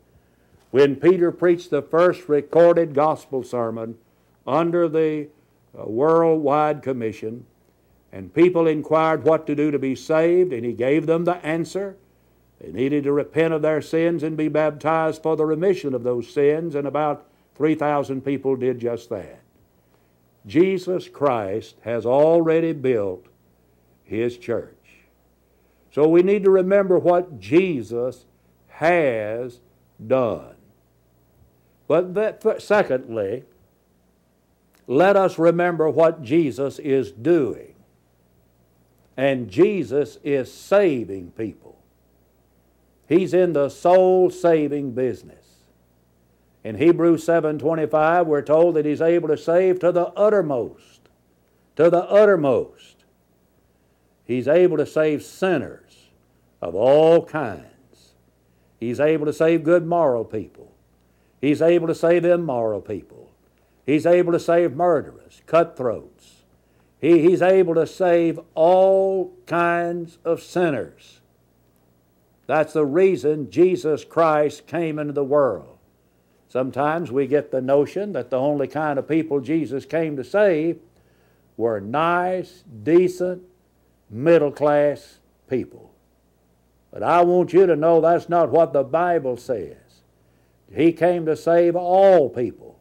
when 0.72 0.96
Peter 0.96 1.32
preached 1.32 1.70
the 1.70 1.84
first 1.84 2.28
recorded 2.28 2.96
gospel 2.96 3.44
sermon 3.44 3.96
under 4.46 4.88
the 4.88 5.28
uh, 5.78 5.86
worldwide 5.86 6.82
commission, 6.82 7.46
and 8.12 8.34
people 8.34 8.68
inquired 8.68 9.24
what 9.24 9.48
to 9.48 9.56
do 9.56 9.72
to 9.72 9.80
be 9.80 9.96
saved, 9.96 10.54
and 10.54 10.66
he 10.66 10.74
gave 10.74 11.06
them 11.06 11.26
the 11.26 11.44
answer. 11.46 11.98
They 12.60 12.72
needed 12.72 13.04
to 13.06 13.12
repent 13.12 13.54
of 13.54 13.62
their 13.62 13.82
sins 13.82 14.24
and 14.24 14.38
be 14.38 14.48
baptized 14.48 15.24
for 15.24 15.36
the 15.36 15.46
remission 15.46 15.94
of 15.94 16.04
those 16.04 16.32
sins, 16.32 16.76
and 16.76 16.88
about 16.88 17.28
3,000 17.56 18.22
people 18.22 18.56
did 18.56 18.80
just 18.80 19.10
that. 19.10 19.40
Jesus 20.46 21.08
Christ 21.08 21.76
has 21.82 22.06
already 22.06 22.74
built 22.74 23.26
his 24.04 24.38
church. 24.38 24.76
So 25.92 26.08
we 26.08 26.24
need 26.24 26.44
to 26.44 26.50
remember 26.50 26.98
what 26.98 27.40
Jesus 27.40 28.26
has 28.68 29.60
done. 30.06 30.56
But 31.88 32.14
that, 32.16 32.62
secondly, 32.62 33.44
let 34.88 35.16
us 35.16 35.40
remember 35.40 35.90
what 35.90 36.24
Jesus 36.24 36.80
is 36.80 37.12
doing. 37.12 37.74
And 39.16 39.50
Jesus 39.50 40.18
is 40.24 40.52
saving 40.52 41.32
people. 41.32 41.78
He's 43.08 43.34
in 43.34 43.54
the 43.54 43.70
soul 43.70 44.30
saving 44.30 44.92
business. 44.92 45.64
In 46.64 46.78
Hebrews 46.78 47.24
7:25 47.24 48.28
we're 48.28 48.42
told 48.42 48.76
that 48.76 48.86
he's 48.86 49.02
able 49.02 49.28
to 49.28 49.38
save 49.38 49.80
to 49.80 49.92
the 49.92 50.08
uttermost. 50.18 51.10
To 51.76 51.90
the 51.90 52.04
uttermost. 52.06 53.04
He's 54.26 54.48
able 54.48 54.78
to 54.78 54.86
save 54.86 55.24
sinners 55.24 56.10
of 56.62 56.76
all 56.76 57.26
kinds. 57.26 58.14
He's 58.80 59.00
able 59.00 59.26
to 59.26 59.34
save 59.34 59.64
good 59.64 59.86
moral 59.86 60.26
people. 60.26 60.72
He's 61.42 61.62
able 61.62 61.88
to 61.88 61.96
save 61.96 62.26
immoral 62.26 62.82
people. 62.82 63.23
He's 63.86 64.06
able 64.06 64.32
to 64.32 64.40
save 64.40 64.76
murderers, 64.76 65.42
cutthroats. 65.46 66.44
He, 67.00 67.20
he's 67.20 67.42
able 67.42 67.76
to 67.76 67.86
save 67.86 68.40
all 68.56 69.34
kinds 69.46 70.20
of 70.24 70.42
sinners. 70.42 71.20
That's 72.48 72.74
the 72.74 72.86
reason 72.86 73.52
Jesus 73.52 74.06
Christ 74.06 74.68
came 74.68 75.00
into 75.00 75.14
the 75.14 75.24
world. 75.24 75.78
Sometimes 76.48 77.12
we 77.12 77.26
get 77.28 77.52
the 77.52 77.62
notion 77.62 78.14
that 78.14 78.30
the 78.30 78.38
only 78.38 78.68
kind 78.68 79.00
of 79.00 79.08
people 79.08 79.40
Jesus 79.40 79.86
came 79.86 80.16
to 80.18 80.24
save 80.24 80.80
were 81.58 81.82
nice, 81.82 82.64
decent, 82.84 83.42
middle 84.10 84.52
class 84.52 85.20
people. 85.50 85.92
But 86.92 87.02
I 87.02 87.24
want 87.24 87.54
you 87.54 87.66
to 87.66 87.76
know 87.76 88.02
that's 88.02 88.30
not 88.30 88.52
what 88.52 88.72
the 88.72 88.84
Bible 88.84 89.36
says. 89.36 89.78
He 90.72 90.94
came 90.94 91.26
to 91.26 91.36
save 91.36 91.76
all 91.76 92.30
people. 92.30 92.80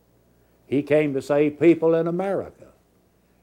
He 0.72 0.82
came 0.82 1.12
to 1.12 1.20
save 1.20 1.60
people 1.60 1.94
in 1.94 2.06
America. 2.06 2.68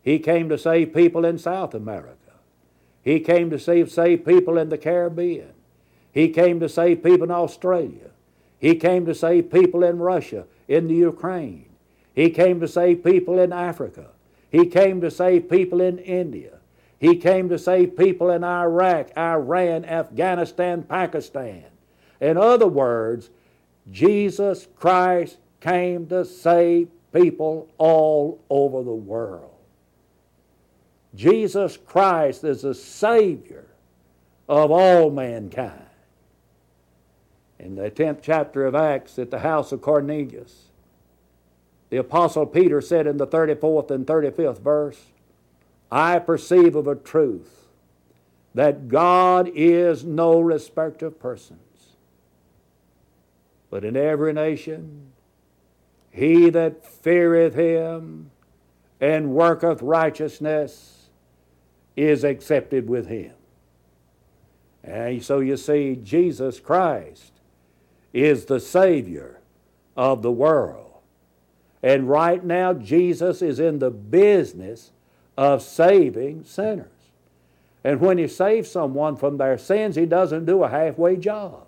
He 0.01 0.17
came 0.17 0.49
to 0.49 0.57
save 0.57 0.95
people 0.95 1.25
in 1.25 1.37
South 1.37 1.75
America. 1.75 2.33
He 3.03 3.19
came 3.19 3.51
to 3.51 3.59
save, 3.59 3.91
save 3.91 4.25
people 4.25 4.57
in 4.57 4.69
the 4.69 4.79
Caribbean. 4.79 5.53
He 6.11 6.29
came 6.29 6.59
to 6.59 6.67
save 6.67 7.03
people 7.03 7.25
in 7.25 7.29
Australia. 7.29 8.09
He 8.57 8.73
came 8.73 9.05
to 9.05 9.13
save 9.13 9.51
people 9.51 9.83
in 9.83 9.99
Russia, 9.99 10.45
in 10.67 10.87
the 10.87 10.95
Ukraine. 10.95 11.69
He 12.15 12.31
came 12.31 12.59
to 12.61 12.67
save 12.67 13.03
people 13.03 13.37
in 13.37 13.53
Africa. 13.53 14.07
He 14.49 14.65
came 14.65 14.99
to 15.01 15.11
save 15.11 15.51
people 15.51 15.81
in 15.81 15.99
India. 15.99 16.57
He 16.97 17.15
came 17.15 17.47
to 17.49 17.59
save 17.59 17.95
people 17.95 18.31
in 18.31 18.43
Iraq, 18.43 19.15
Iran, 19.15 19.85
Afghanistan, 19.85 20.81
Pakistan. 20.81 21.65
In 22.19 22.37
other 22.37 22.67
words, 22.67 23.29
Jesus 23.91 24.67
Christ 24.75 25.37
came 25.61 26.07
to 26.07 26.25
save 26.25 26.87
people 27.13 27.67
all 27.77 28.39
over 28.49 28.83
the 28.83 28.91
world. 28.91 29.51
Jesus 31.15 31.77
Christ 31.77 32.43
is 32.43 32.61
the 32.61 32.75
Savior 32.75 33.65
of 34.47 34.71
all 34.71 35.09
mankind 35.09 35.85
in 37.59 37.75
the 37.75 37.91
10th 37.91 38.19
chapter 38.21 38.65
of 38.65 38.75
Acts 38.75 39.19
at 39.19 39.31
the 39.31 39.39
house 39.39 39.71
of 39.71 39.81
Cornelius. 39.81 40.65
The 41.89 41.97
Apostle 41.97 42.45
Peter 42.45 42.81
said 42.81 43.07
in 43.07 43.17
the 43.17 43.27
34th 43.27 43.91
and 43.91 44.05
35th 44.05 44.59
verse, 44.59 45.01
I 45.91 46.19
perceive 46.19 46.75
of 46.75 46.87
a 46.87 46.95
truth 46.95 47.67
that 48.53 48.87
God 48.87 49.49
is 49.53 50.03
no 50.03 50.39
respecter 50.39 51.07
of 51.07 51.19
persons, 51.19 51.59
but 53.69 53.83
in 53.83 53.95
every 53.97 54.33
nation 54.33 55.11
he 56.11 56.49
that 56.49 56.85
feareth 56.85 57.55
him 57.55 58.31
and 58.99 59.31
worketh 59.31 59.81
righteousness 59.81 61.09
is 61.95 62.23
accepted 62.23 62.89
with 62.89 63.07
him. 63.07 63.33
And 64.83 65.23
so 65.23 65.39
you 65.39 65.57
see, 65.57 65.99
Jesus 66.01 66.59
Christ 66.59 67.33
is 68.13 68.45
the 68.45 68.59
Savior 68.59 69.39
of 69.95 70.21
the 70.21 70.31
world. 70.31 70.89
And 71.83 72.09
right 72.09 72.43
now, 72.43 72.73
Jesus 72.73 73.41
is 73.41 73.59
in 73.59 73.79
the 73.79 73.91
business 73.91 74.91
of 75.37 75.61
saving 75.61 76.43
sinners. 76.43 76.87
And 77.83 78.01
when 78.01 78.17
He 78.17 78.27
saves 78.27 78.69
someone 78.69 79.15
from 79.15 79.37
their 79.37 79.57
sins, 79.57 79.95
He 79.95 80.05
doesn't 80.05 80.45
do 80.45 80.63
a 80.63 80.69
halfway 80.69 81.15
job. 81.15 81.67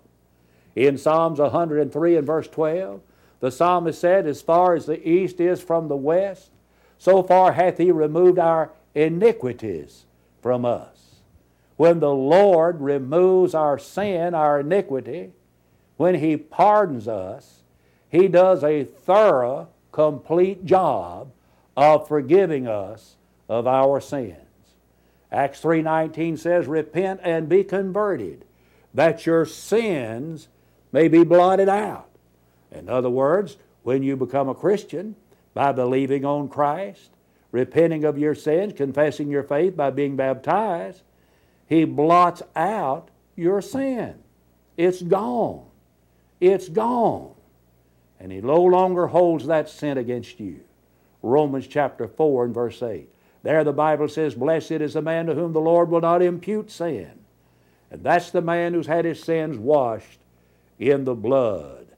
In 0.74 0.98
Psalms 0.98 1.38
103 1.38 2.16
and 2.16 2.26
verse 2.26 2.48
12, 2.48 3.00
the 3.42 3.50
psalmist 3.50 4.00
said, 4.00 4.24
As 4.24 4.40
far 4.40 4.74
as 4.74 4.86
the 4.86 5.06
east 5.06 5.40
is 5.40 5.60
from 5.60 5.88
the 5.88 5.96
west, 5.96 6.52
so 6.96 7.24
far 7.24 7.50
hath 7.52 7.76
He 7.76 7.90
removed 7.90 8.38
our 8.38 8.70
iniquities 8.94 10.04
from 10.40 10.64
us. 10.64 11.16
When 11.76 11.98
the 11.98 12.14
Lord 12.14 12.80
removes 12.80 13.52
our 13.52 13.80
sin, 13.80 14.32
our 14.32 14.60
iniquity, 14.60 15.32
when 15.96 16.14
He 16.14 16.36
pardons 16.36 17.08
us, 17.08 17.62
He 18.08 18.28
does 18.28 18.62
a 18.62 18.84
thorough 18.84 19.68
complete 19.90 20.64
job 20.64 21.32
of 21.76 22.06
forgiving 22.06 22.68
us 22.68 23.16
of 23.48 23.66
our 23.66 24.00
sins. 24.00 24.36
Acts 25.32 25.60
3:19 25.60 26.36
says, 26.36 26.68
"Repent 26.68 27.18
and 27.24 27.48
be 27.48 27.64
converted, 27.64 28.44
that 28.94 29.26
your 29.26 29.44
sins 29.44 30.46
may 30.92 31.08
be 31.08 31.24
blotted 31.24 31.68
out." 31.68 32.11
In 32.74 32.88
other 32.88 33.10
words, 33.10 33.56
when 33.82 34.02
you 34.02 34.16
become 34.16 34.48
a 34.48 34.54
Christian 34.54 35.16
by 35.54 35.72
believing 35.72 36.24
on 36.24 36.48
Christ, 36.48 37.10
repenting 37.50 38.04
of 38.04 38.18
your 38.18 38.34
sins, 38.34 38.72
confessing 38.74 39.28
your 39.28 39.42
faith 39.42 39.76
by 39.76 39.90
being 39.90 40.16
baptized, 40.16 41.02
he 41.66 41.84
blots 41.84 42.42
out 42.56 43.10
your 43.36 43.60
sin. 43.60 44.14
It's 44.76 45.02
gone. 45.02 45.66
It's 46.40 46.68
gone. 46.68 47.34
And 48.18 48.32
he 48.32 48.40
no 48.40 48.62
longer 48.62 49.08
holds 49.08 49.46
that 49.46 49.68
sin 49.68 49.98
against 49.98 50.40
you. 50.40 50.60
Romans 51.22 51.66
chapter 51.66 52.08
4 52.08 52.46
and 52.46 52.54
verse 52.54 52.82
8. 52.82 53.08
There 53.42 53.64
the 53.64 53.72
Bible 53.72 54.08
says, 54.08 54.34
Blessed 54.34 54.72
is 54.72 54.94
the 54.94 55.02
man 55.02 55.26
to 55.26 55.34
whom 55.34 55.52
the 55.52 55.60
Lord 55.60 55.90
will 55.90 56.00
not 56.00 56.22
impute 56.22 56.70
sin. 56.70 57.10
And 57.90 58.02
that's 58.02 58.30
the 58.30 58.40
man 58.40 58.72
who's 58.72 58.86
had 58.86 59.04
his 59.04 59.22
sins 59.22 59.58
washed 59.58 60.20
in 60.78 61.04
the 61.04 61.14
blood 61.14 61.91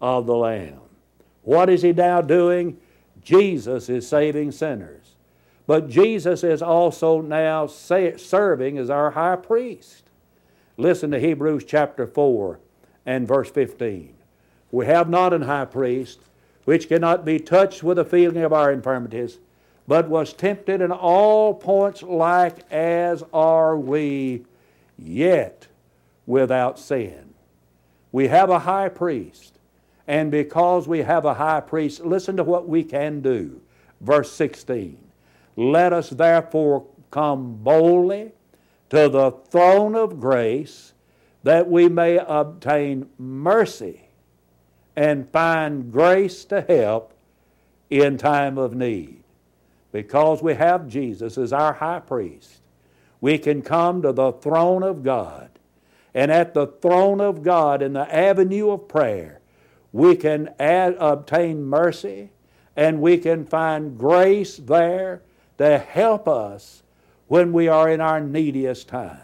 of 0.00 0.26
the 0.26 0.36
Lamb. 0.36 0.80
What 1.42 1.68
is 1.70 1.82
he 1.82 1.92
now 1.92 2.20
doing? 2.20 2.78
Jesus 3.22 3.88
is 3.88 4.08
saving 4.08 4.52
sinners. 4.52 5.16
But 5.66 5.88
Jesus 5.88 6.42
is 6.42 6.62
also 6.62 7.20
now 7.20 7.66
serving 7.66 8.78
as 8.78 8.90
our 8.90 9.12
high 9.12 9.36
priest. 9.36 10.04
Listen 10.76 11.10
to 11.12 11.20
Hebrews 11.20 11.64
chapter 11.64 12.06
4 12.06 12.58
and 13.06 13.28
verse 13.28 13.50
15. 13.50 14.14
We 14.72 14.86
have 14.86 15.08
not 15.08 15.32
an 15.32 15.42
high 15.42 15.66
priest 15.66 16.20
which 16.64 16.88
cannot 16.88 17.24
be 17.24 17.38
touched 17.38 17.82
with 17.82 17.96
the 17.96 18.04
feeling 18.04 18.42
of 18.42 18.52
our 18.52 18.72
infirmities, 18.72 19.38
but 19.86 20.08
was 20.08 20.32
tempted 20.32 20.80
in 20.80 20.92
all 20.92 21.54
points 21.54 22.02
like 22.02 22.70
as 22.70 23.22
are 23.32 23.76
we, 23.76 24.44
yet 24.98 25.68
without 26.26 26.78
sin. 26.78 27.34
We 28.12 28.28
have 28.28 28.50
a 28.50 28.60
high 28.60 28.88
priest, 28.88 29.58
and 30.10 30.32
because 30.32 30.88
we 30.88 31.02
have 31.02 31.24
a 31.24 31.34
high 31.34 31.60
priest, 31.60 32.00
listen 32.04 32.36
to 32.36 32.42
what 32.42 32.68
we 32.68 32.82
can 32.82 33.20
do. 33.20 33.60
Verse 34.00 34.32
16 34.32 34.98
Let 35.54 35.92
us 35.92 36.10
therefore 36.10 36.84
come 37.12 37.54
boldly 37.62 38.32
to 38.88 39.08
the 39.08 39.30
throne 39.50 39.94
of 39.94 40.18
grace 40.18 40.94
that 41.44 41.70
we 41.70 41.88
may 41.88 42.18
obtain 42.18 43.08
mercy 43.18 44.08
and 44.96 45.30
find 45.30 45.92
grace 45.92 46.44
to 46.46 46.62
help 46.62 47.14
in 47.88 48.18
time 48.18 48.58
of 48.58 48.74
need. 48.74 49.22
Because 49.92 50.42
we 50.42 50.54
have 50.54 50.88
Jesus 50.88 51.38
as 51.38 51.52
our 51.52 51.74
high 51.74 52.00
priest, 52.00 52.62
we 53.20 53.38
can 53.38 53.62
come 53.62 54.02
to 54.02 54.10
the 54.10 54.32
throne 54.32 54.82
of 54.82 55.04
God. 55.04 55.50
And 56.12 56.32
at 56.32 56.52
the 56.52 56.66
throne 56.66 57.20
of 57.20 57.44
God, 57.44 57.80
in 57.80 57.92
the 57.92 58.12
avenue 58.12 58.70
of 58.70 58.88
prayer, 58.88 59.39
we 59.92 60.16
can 60.16 60.54
add, 60.58 60.96
obtain 60.98 61.64
mercy 61.64 62.30
and 62.76 63.00
we 63.00 63.18
can 63.18 63.44
find 63.44 63.98
grace 63.98 64.56
there 64.56 65.22
to 65.58 65.78
help 65.78 66.28
us 66.28 66.82
when 67.28 67.52
we 67.52 67.68
are 67.68 67.90
in 67.90 68.00
our 68.00 68.20
neediest 68.20 68.88
time. 68.88 69.20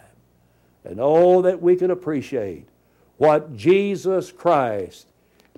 And 0.85 0.99
oh, 1.01 1.43
that 1.43 1.63
we 1.63 1.77
could 1.77 1.91
appreciate 1.91 2.69
what 3.17 3.57
Jesus 3.57 4.31
Christ 4.31 5.07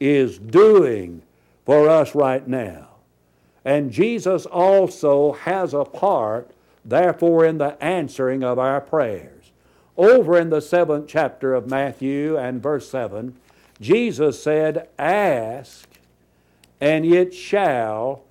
is 0.01 0.39
doing 0.39 1.23
for 1.67 1.89
us 1.89 2.15
right 2.15 2.47
now. 2.47 2.89
And 3.65 3.91
Jesus 3.91 4.47
also 4.47 5.33
has 5.33 5.75
a 5.75 5.85
part, 5.85 6.51
therefore, 6.85 7.45
in 7.45 7.59
the 7.59 7.83
answering 7.83 8.43
of 8.43 8.59
our 8.59 8.81
prayers. 8.81 9.53
Over 9.97 10.39
in 10.39 10.49
the 10.51 10.63
seventh 10.63 11.09
chapter 11.09 11.53
of 11.55 11.69
Matthew 11.69 12.39
and 12.39 12.63
verse 12.63 12.89
7, 12.89 13.37
Jesus 13.81 14.43
said, 14.43 14.89
Ask, 14.99 15.89
and 16.81 17.05
it 17.05 17.33
shall 17.33 18.23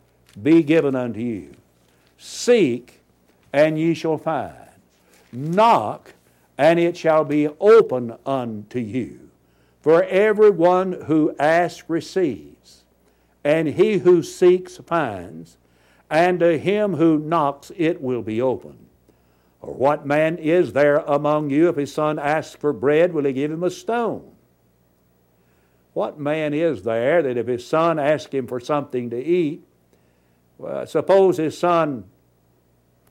be 0.42 0.64
given 0.64 0.96
unto 0.96 1.20
you. 1.20 1.56
Seek, 2.18 3.02
and 3.54 3.80
ye 3.80 3.94
shall 3.94 4.18
find. 4.18 4.54
Knock, 5.32 6.14
and 6.58 6.80
it 6.80 6.98
shall 6.98 7.24
be 7.24 7.48
open 7.60 8.16
unto 8.26 8.80
you. 8.80 9.30
For 9.82 10.04
everyone 10.04 10.94
who 11.04 11.36
asks 11.40 11.90
receives, 11.90 12.84
and 13.44 13.70
he 13.70 14.00
who 14.00 14.22
seeks 14.24 14.78
finds, 14.78 15.58
and 16.10 16.40
to 16.40 16.58
him 16.58 16.96
who 16.96 17.20
knocks 17.20 17.72
it 17.78 18.02
will 18.02 18.22
be 18.22 18.42
opened. 18.42 18.86
Or 19.62 19.74
what 19.74 20.06
man 20.06 20.38
is 20.38 20.74
there 20.74 20.98
among 20.98 21.50
you, 21.50 21.70
if 21.70 21.76
his 21.76 21.94
son 21.94 22.20
asks 22.20 22.56
for 22.56 22.74
bread, 22.74 23.14
will 23.14 23.26
he 23.26 23.34
give 23.34 23.52
him 23.52 23.64
a 23.64 23.70
stone? 23.70 24.32
What 25.98 26.20
man 26.20 26.54
is 26.54 26.84
there 26.84 27.24
that 27.24 27.38
if 27.38 27.48
his 27.48 27.66
son 27.66 27.98
asks 27.98 28.32
him 28.32 28.46
for 28.46 28.60
something 28.60 29.10
to 29.10 29.18
eat, 29.18 29.64
well, 30.60 30.86
suppose 30.86 31.38
his 31.38 31.58
son 31.58 32.04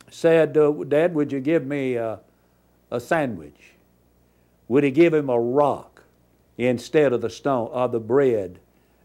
said, 0.08 0.56
uh, 0.56 0.70
Dad, 0.86 1.12
would 1.14 1.32
you 1.32 1.40
give 1.40 1.66
me 1.66 1.96
a, 1.96 2.20
a 2.92 3.00
sandwich? 3.00 3.72
Would 4.68 4.84
he 4.84 4.92
give 4.92 5.12
him 5.12 5.28
a 5.28 5.40
rock? 5.40 5.96
instead 6.58 7.12
of 7.12 7.20
the 7.20 7.30
stone 7.30 7.68
of 7.72 7.92
the 7.92 8.00
bread 8.00 8.58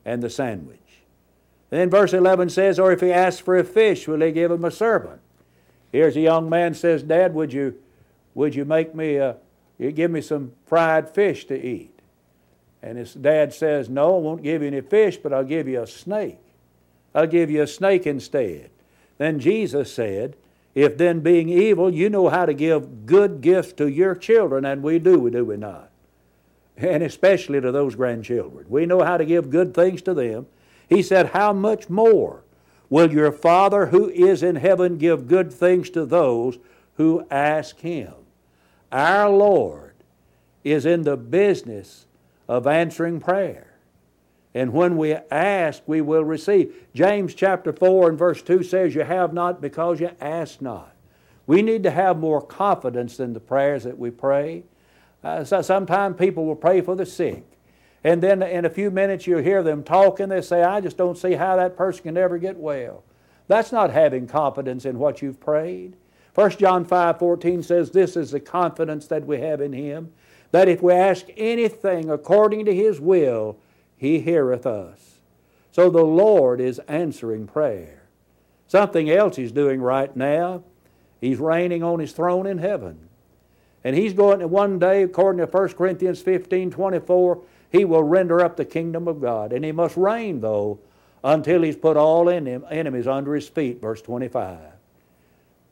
and 0.06 0.22
the 0.22 0.30
sandwich. 0.30 0.78
Then 1.70 1.90
verse 1.90 2.14
11 2.14 2.50
says, 2.50 2.80
Or 2.80 2.92
if 2.92 3.02
he 3.02 3.12
asks 3.12 3.42
for 3.42 3.58
a 3.58 3.64
fish, 3.64 4.08
will 4.08 4.22
he 4.22 4.32
give 4.32 4.52
him 4.52 4.66
a 4.66 4.72
serpent? 4.72 5.22
Here's 5.92 6.16
a 6.16 6.22
young 6.22 6.50
man 6.50 6.74
says, 6.74 7.04
Dad, 7.04 7.34
would 7.34 7.52
you, 7.52 7.76
would 8.34 8.56
you 8.56 8.66
make 8.66 8.96
me 8.96 9.18
a, 9.18 9.38
you 9.78 9.92
give 9.92 10.12
me 10.12 10.22
some 10.22 10.54
fried 10.66 11.10
fish 11.10 11.46
to 11.46 11.62
eat? 11.62 11.91
And 12.84 12.98
his 12.98 13.14
dad 13.14 13.54
says, 13.54 13.90
No, 13.90 14.16
I 14.16 14.20
won't 14.20 14.44
give 14.44 14.62
you 14.62 14.68
any 14.68 14.82
fish, 14.82 15.18
but 15.18 15.34
I'll 15.34 15.44
give 15.44 15.68
you 15.68 15.82
a 15.82 15.88
snake. 15.88 16.40
I'll 17.14 17.28
give 17.28 17.52
you 17.52 17.62
a 17.62 17.68
snake 17.68 18.08
instead. 18.08 18.70
Then 19.18 19.40
Jesus 19.40 19.94
said, 19.94 20.36
If 20.74 20.98
then 20.98 21.20
being 21.20 21.50
evil, 21.50 21.94
you 21.94 22.10
know 22.10 22.30
how 22.30 22.46
to 22.46 22.54
give 22.54 23.06
good 23.06 23.42
gifts 23.42 23.74
to 23.74 23.88
your 23.88 24.16
children, 24.16 24.66
and 24.66 24.82
we 24.82 25.00
do, 25.00 25.30
do 25.30 25.46
we 25.46 25.58
not? 25.58 25.92
and 26.78 27.04
especially 27.04 27.62
to 27.62 27.72
those 27.72 27.96
grandchildren. 27.96 28.66
We 28.68 28.86
know 28.86 29.04
how 29.04 29.18
to 29.18 29.26
give 29.26 29.50
good 29.50 29.74
things 29.74 30.02
to 30.04 30.14
them. 30.14 30.48
He 30.90 31.04
said, 31.04 31.28
How 31.28 31.54
much 31.54 31.90
more 31.90 32.44
will 32.90 33.12
your 33.12 33.32
Father 33.32 33.88
who 33.88 34.10
is 34.10 34.44
in 34.44 34.56
heaven 34.58 34.98
give 34.98 35.28
good 35.28 35.54
things 35.54 35.90
to 35.92 36.06
those 36.06 36.58
who 36.96 37.26
ask 37.30 37.80
Him? 37.80 38.14
Our 38.92 39.30
Lord 39.30 39.94
is 40.64 40.86
in 40.86 41.04
the 41.04 41.18
business 41.18 42.06
of 42.52 42.68
answering 42.68 43.22
prayer. 43.22 43.66
And 44.54 44.74
when 44.74 44.98
we 44.98 45.14
ask, 45.14 45.82
we 45.88 46.02
will 46.02 46.26
receive. 46.26 46.86
James 46.94 47.34
chapter 47.34 47.72
4 47.72 48.10
and 48.10 48.20
verse 48.20 48.42
2 48.42 48.62
says, 48.64 48.94
You 48.94 49.06
have 49.06 49.34
not 49.34 49.62
because 49.62 50.02
you 50.02 50.12
ask 50.20 50.62
not. 50.62 50.94
We 51.48 51.62
need 51.62 51.84
to 51.84 51.92
have 51.92 52.18
more 52.18 52.42
confidence 52.42 53.22
in 53.22 53.32
the 53.32 53.40
prayers 53.40 53.86
that 53.86 53.98
we 53.98 54.12
pray. 54.12 54.64
Uh, 55.24 55.46
so 55.46 55.62
sometimes 55.62 56.18
people 56.18 56.46
will 56.46 56.58
pray 56.58 56.82
for 56.82 56.94
the 56.94 57.06
sick. 57.06 57.46
And 58.04 58.22
then 58.22 58.44
in 58.44 58.66
a 58.66 58.70
few 58.70 58.92
minutes 58.92 59.26
you'll 59.26 59.42
hear 59.42 59.64
them 59.64 59.82
talking. 59.82 60.28
They 60.28 60.42
say, 60.42 60.62
I 60.62 60.82
just 60.82 60.98
don't 60.98 61.18
see 61.18 61.36
how 61.36 61.56
that 61.56 61.78
person 61.78 62.04
can 62.04 62.18
ever 62.18 62.38
get 62.38 62.58
well. 62.58 63.06
That's 63.48 63.72
not 63.72 63.92
having 63.92 64.28
confidence 64.28 64.84
in 64.84 65.00
what 65.00 65.22
you've 65.22 65.40
prayed. 65.40 65.96
1 66.36 66.52
John 66.52 66.84
5 66.84 67.18
14 67.18 67.64
says, 67.64 67.92
This 67.92 68.18
is 68.18 68.32
the 68.32 68.42
confidence 68.42 69.08
that 69.08 69.26
we 69.26 69.40
have 69.40 69.62
in 69.62 69.72
Him, 69.72 70.12
that 70.52 70.68
if 70.68 70.82
we 70.82 70.94
ask 70.94 71.26
anything 71.38 72.10
according 72.10 72.66
to 72.66 72.76
His 72.76 73.00
will, 73.00 73.58
He 73.98 74.20
heareth 74.20 74.66
us. 74.66 75.20
So 75.72 75.90
the 75.90 76.04
Lord 76.04 76.60
is 76.60 76.80
answering 76.88 77.48
prayer. 77.48 78.04
Something 78.68 79.10
else 79.10 79.36
He's 79.36 79.52
doing 79.52 79.82
right 79.82 80.16
now, 80.16 80.64
He's 81.20 81.40
reigning 81.40 81.84
on 81.84 82.00
His 82.00 82.14
throne 82.14 82.46
in 82.46 82.58
heaven. 82.58 83.10
And 83.84 83.96
he's 83.96 84.14
going 84.14 84.40
to 84.40 84.48
one 84.48 84.80
day, 84.80 85.04
according 85.04 85.46
to 85.46 85.52
1 85.52 85.70
Corinthians 85.70 86.22
15 86.22 86.72
24, 86.72 87.42
he 87.72 87.86
will 87.86 88.04
render 88.04 88.42
up 88.42 88.58
the 88.58 88.66
kingdom 88.66 89.08
of 89.08 89.22
God. 89.22 89.54
And 89.54 89.66
he 89.66 89.72
must 89.72 89.98
reign, 89.98 90.42
though, 90.42 90.80
until 91.24 91.64
he's 91.64 91.76
put 91.76 91.98
all 91.98 92.30
enemies 92.30 93.08
under 93.08 93.34
his 93.34 93.48
feet, 93.48 93.82
verse 93.82 94.02
25. 94.02 94.60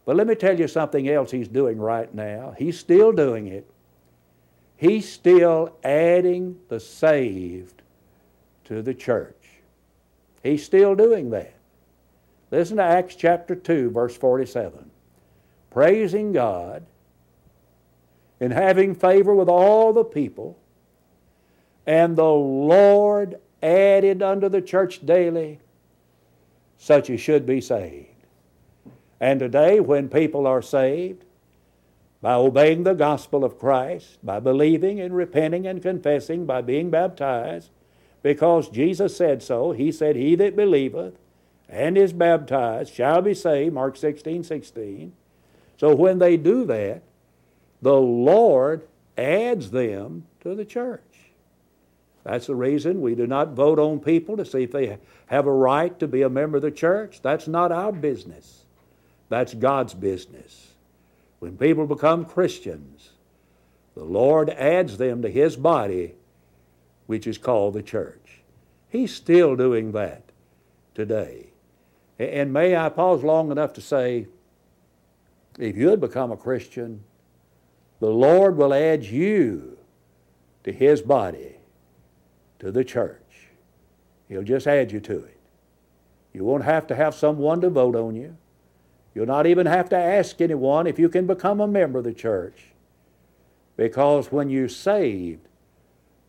But 0.05 0.15
let 0.15 0.25
me 0.25 0.35
tell 0.35 0.57
you 0.57 0.67
something 0.67 1.07
else 1.07 1.29
he's 1.29 1.47
doing 1.47 1.77
right 1.77 2.11
now. 2.13 2.55
He's 2.57 2.79
still 2.79 3.11
doing 3.11 3.47
it. 3.47 3.69
He's 4.79 5.11
still 5.11 5.75
adding 5.83 6.57
the 6.69 6.79
saved 6.79 7.81
to 8.63 8.81
the 8.81 8.93
church. 8.93 9.35
He's 10.41 10.63
still 10.63 10.95
doing 10.95 11.31
that. 11.31 11.53
Listen 12.49 12.77
to 12.77 12.83
Acts 12.83 13.15
chapter 13.15 13.55
2, 13.55 13.89
verse 13.89 14.15
47. 14.15 14.89
Praising 15.69 16.31
God 16.31 16.85
and 18.39 18.53
having 18.53 18.95
favor 18.95 19.35
with 19.35 19.49
all 19.49 19.91
the 19.91 20.05
people. 20.05 20.57
And 21.85 22.15
the 22.15 22.23
Lord 22.23 23.37
added 23.61 24.23
unto 24.23 24.47
the 24.47 24.61
church 24.61 25.05
daily 25.05 25.59
such 26.77 27.09
as 27.09 27.19
should 27.19 27.45
be 27.45 27.59
saved. 27.59 28.07
And 29.19 29.41
today, 29.41 29.81
when 29.81 30.07
people 30.07 30.47
are 30.47 30.61
saved, 30.61 31.25
by 32.21 32.33
obeying 32.33 32.83
the 32.83 32.93
gospel 32.93 33.43
of 33.43 33.57
Christ, 33.57 34.17
by 34.23 34.39
believing 34.39 34.99
and 34.99 35.15
repenting 35.15 35.65
and 35.65 35.81
confessing, 35.81 36.45
by 36.45 36.61
being 36.61 36.89
baptized, 36.89 37.69
because 38.21 38.69
Jesus 38.69 39.15
said 39.15 39.41
so. 39.41 39.71
He 39.71 39.91
said, 39.91 40.15
He 40.15 40.35
that 40.35 40.55
believeth 40.55 41.15
and 41.69 41.97
is 41.97 42.11
baptized 42.11 42.93
shall 42.93 43.21
be 43.21 43.33
saved, 43.33 43.73
Mark 43.73 43.95
16, 43.95 44.43
16. 44.43 45.13
So 45.77 45.95
when 45.95 46.19
they 46.19 46.35
do 46.35 46.65
that, 46.65 47.03
the 47.81 47.95
Lord 47.95 48.87
adds 49.17 49.71
them 49.71 50.25
to 50.41 50.55
the 50.55 50.65
church. 50.65 51.01
That's 52.23 52.47
the 52.47 52.55
reason 52.55 53.01
we 53.01 53.15
do 53.15 53.27
not 53.27 53.53
vote 53.53 53.79
on 53.79 53.99
people 53.99 54.35
to 54.37 54.45
see 54.45 54.63
if 54.63 54.71
they 54.71 54.97
have 55.27 55.47
a 55.47 55.51
right 55.51 55.97
to 55.99 56.07
be 56.07 56.21
a 56.21 56.29
member 56.29 56.57
of 56.57 56.63
the 56.63 56.71
church. 56.71 57.21
That's 57.21 57.47
not 57.47 57.71
our 57.71 57.91
business. 57.91 58.65
That's 59.29 59.53
God's 59.53 59.93
business. 59.93 60.68
When 61.39 61.57
people 61.57 61.87
become 61.87 62.25
Christians, 62.25 63.11
the 63.95 64.03
Lord 64.03 64.49
adds 64.49 64.97
them 64.97 65.21
to 65.21 65.29
His 65.29 65.55
body, 65.55 66.13
which 67.07 67.25
is 67.25 67.37
called 67.37 67.73
the 67.73 67.83
church. 67.83 68.41
He's 68.89 69.13
still 69.13 69.55
doing 69.55 69.91
that 69.93 70.23
today. 70.95 71.47
And 72.17 72.51
may 72.51 72.75
I 72.75 72.89
pause 72.89 73.23
long 73.23 73.51
enough 73.51 73.73
to 73.73 73.81
say, 73.81 74.27
if 75.57 75.77
you 75.77 75.89
had 75.89 76.01
become 76.01 76.31
a 76.31 76.37
Christian, 76.37 77.03
the 77.99 78.09
Lord 78.09 78.57
will 78.57 78.73
add 78.73 79.03
you 79.03 79.77
to 80.63 80.71
His 80.71 81.01
body, 81.01 81.55
to 82.59 82.71
the 82.71 82.83
church. 82.83 83.47
He'll 84.27 84.43
just 84.43 84.67
add 84.67 84.91
you 84.91 84.99
to 85.01 85.19
it. 85.19 85.37
You 86.33 86.43
won't 86.43 86.63
have 86.63 86.87
to 86.87 86.95
have 86.95 87.15
someone 87.15 87.61
to 87.61 87.69
vote 87.69 87.95
on 87.95 88.15
you. 88.15 88.37
You'll 89.13 89.25
not 89.25 89.47
even 89.47 89.65
have 89.65 89.89
to 89.89 89.97
ask 89.97 90.39
anyone 90.39 90.87
if 90.87 90.99
you 90.99 91.09
can 91.09 91.27
become 91.27 91.59
a 91.59 91.67
member 91.67 91.99
of 91.99 92.05
the 92.05 92.13
church. 92.13 92.65
Because 93.75 94.31
when 94.31 94.49
you're 94.49 94.69
saved, 94.69 95.47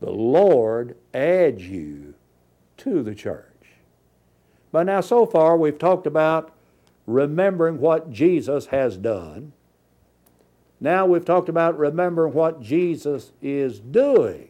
the 0.00 0.10
Lord 0.10 0.96
adds 1.12 1.66
you 1.66 2.14
to 2.78 3.02
the 3.02 3.14
church. 3.14 3.46
But 4.72 4.84
now, 4.84 5.00
so 5.00 5.26
far, 5.26 5.56
we've 5.56 5.78
talked 5.78 6.06
about 6.06 6.54
remembering 7.06 7.80
what 7.80 8.10
Jesus 8.10 8.66
has 8.66 8.96
done. 8.96 9.52
Now 10.80 11.04
we've 11.04 11.24
talked 11.24 11.48
about 11.48 11.78
remembering 11.78 12.32
what 12.32 12.62
Jesus 12.62 13.32
is 13.42 13.80
doing. 13.80 14.48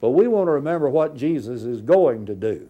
But 0.00 0.10
we 0.10 0.26
want 0.26 0.48
to 0.48 0.52
remember 0.52 0.88
what 0.88 1.16
Jesus 1.16 1.62
is 1.62 1.80
going 1.80 2.26
to 2.26 2.34
do. 2.34 2.68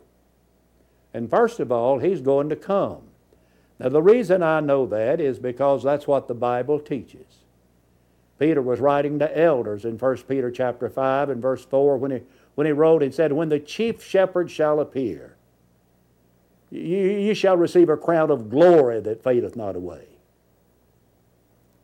And 1.14 1.31
first 1.31 1.61
of 1.61 1.73
all, 1.73 1.99
He's 1.99 2.21
going 2.21 2.49
to 2.51 2.57
come. 2.57 3.03
Now, 3.79 3.91
the 3.91 4.03
reason 4.03 4.43
I 4.43 4.61
know 4.61 4.87
that 4.87 5.21
is 5.21 5.39
because 5.39 5.83
that's 5.83 6.07
what 6.07 6.29
the 6.29 6.35
Bible 6.35 6.81
teaches. 6.81 7.45
Peter 8.39 8.62
was 8.62 8.81
writing 8.81 9.19
to 9.19 9.39
elders 9.39 9.85
in 9.85 9.99
1 9.99 10.17
Peter 10.29 10.51
chapter 10.51 10.89
5 10.89 11.31
and 11.31 11.43
verse 11.43 11.65
4 11.65 11.97
when 11.97 12.11
he, 12.11 12.21
when 12.55 12.67
he 12.67 12.73
wrote 12.73 13.03
and 13.03 13.15
said, 13.15 13.33
When 13.33 13.49
the 13.49 13.61
chief 13.61 14.03
shepherd 14.03 14.51
shall 14.51 14.81
appear, 14.81 15.37
you, 16.71 16.81
you 16.81 17.35
shall 17.35 17.57
receive 17.57 17.89
a 17.89 17.97
crown 17.97 18.31
of 18.31 18.51
glory 18.51 19.01
that 19.01 19.23
fadeth 19.23 19.57
not 19.57 19.77
away. 19.77 20.07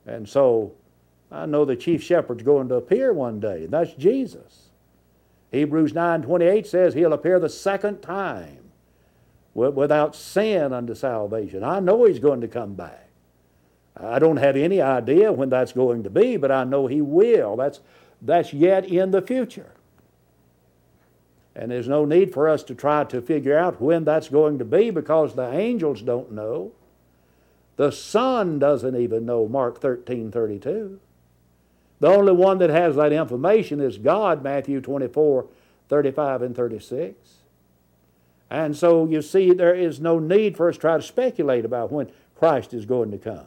And 0.07 0.29
so 0.29 0.73
I 1.31 1.47
know 1.47 1.65
the 1.65 1.77
chief 1.77 2.03
shepherd's 2.03 2.43
going 2.43 2.69
to 2.69 2.75
appear 2.77 3.13
one 3.13 3.41
day, 3.41 3.65
and 3.65 3.71
that's 3.71 3.95
Jesus. 3.95 4.71
Hebrews 5.51 5.93
9:28 5.93 6.67
says 6.67 6.95
he'll 6.95 7.13
appear 7.13 7.39
the 7.39 7.49
second 7.49 8.01
time 8.01 8.62
without 9.55 10.17
sin 10.17 10.73
unto 10.73 10.95
salvation. 10.95 11.63
I 11.63 11.81
know 11.81 12.05
he's 12.05 12.19
going 12.19 12.41
to 12.41 12.49
come 12.49 12.75
back. 12.75 13.09
I 13.97 14.19
don't 14.19 14.39
have 14.39 14.57
any 14.57 14.81
idea 14.81 15.33
when 15.33 15.51
that's 15.51 15.73
going 15.73 16.03
to 16.05 16.11
be, 16.11 16.37
but 16.37 16.51
I 16.51 16.65
know 16.65 16.87
he 16.87 17.03
will. 17.03 17.57
That's, 17.57 17.81
that's 18.23 18.53
yet 18.53 18.87
in 18.87 19.11
the 19.11 19.21
future. 19.21 19.73
And 21.55 21.71
there's 21.71 21.89
no 21.89 22.07
need 22.07 22.33
for 22.33 22.49
us 22.49 22.63
to 22.65 22.75
try 22.75 23.05
to 23.05 23.21
figure 23.21 23.59
out 23.59 23.81
when 23.81 24.05
that's 24.05 24.31
going 24.31 24.59
to 24.59 24.65
be 24.65 24.91
because 24.91 25.35
the 25.35 25.53
angels 25.53 26.01
don't 26.01 26.33
know. 26.33 26.73
The 27.77 27.93
Son 27.93 28.59
doesn't 28.59 28.97
even 28.97 29.27
know, 29.27 29.47
Mark 29.49 29.81
13 29.81 30.31
32. 30.31 30.99
The 32.01 32.09
only 32.09 32.33
one 32.33 32.59
that 32.59 32.71
has 32.71 32.97
that 32.97 33.13
information 33.13 33.81
is 33.81 33.99
God, 33.99 34.43
Matthew 34.43 34.81
24 34.81 35.47
35 35.89 36.43
and 36.43 36.57
36. 36.57 37.42
And 38.53 38.77
so 38.77 39.07
you 39.07 39.23
see, 39.23 39.55
there 39.55 39.75
is 39.75 39.99
no 39.99 40.19
need 40.19 40.59
for 40.59 40.69
us 40.69 40.75
to 40.75 40.81
try 40.83 40.97
to 40.99 41.03
speculate 41.03 41.65
about 41.65 41.91
when 41.91 42.13
Christ 42.39 42.75
is 42.75 42.85
going 42.85 43.11
to 43.13 43.17
come. 43.17 43.47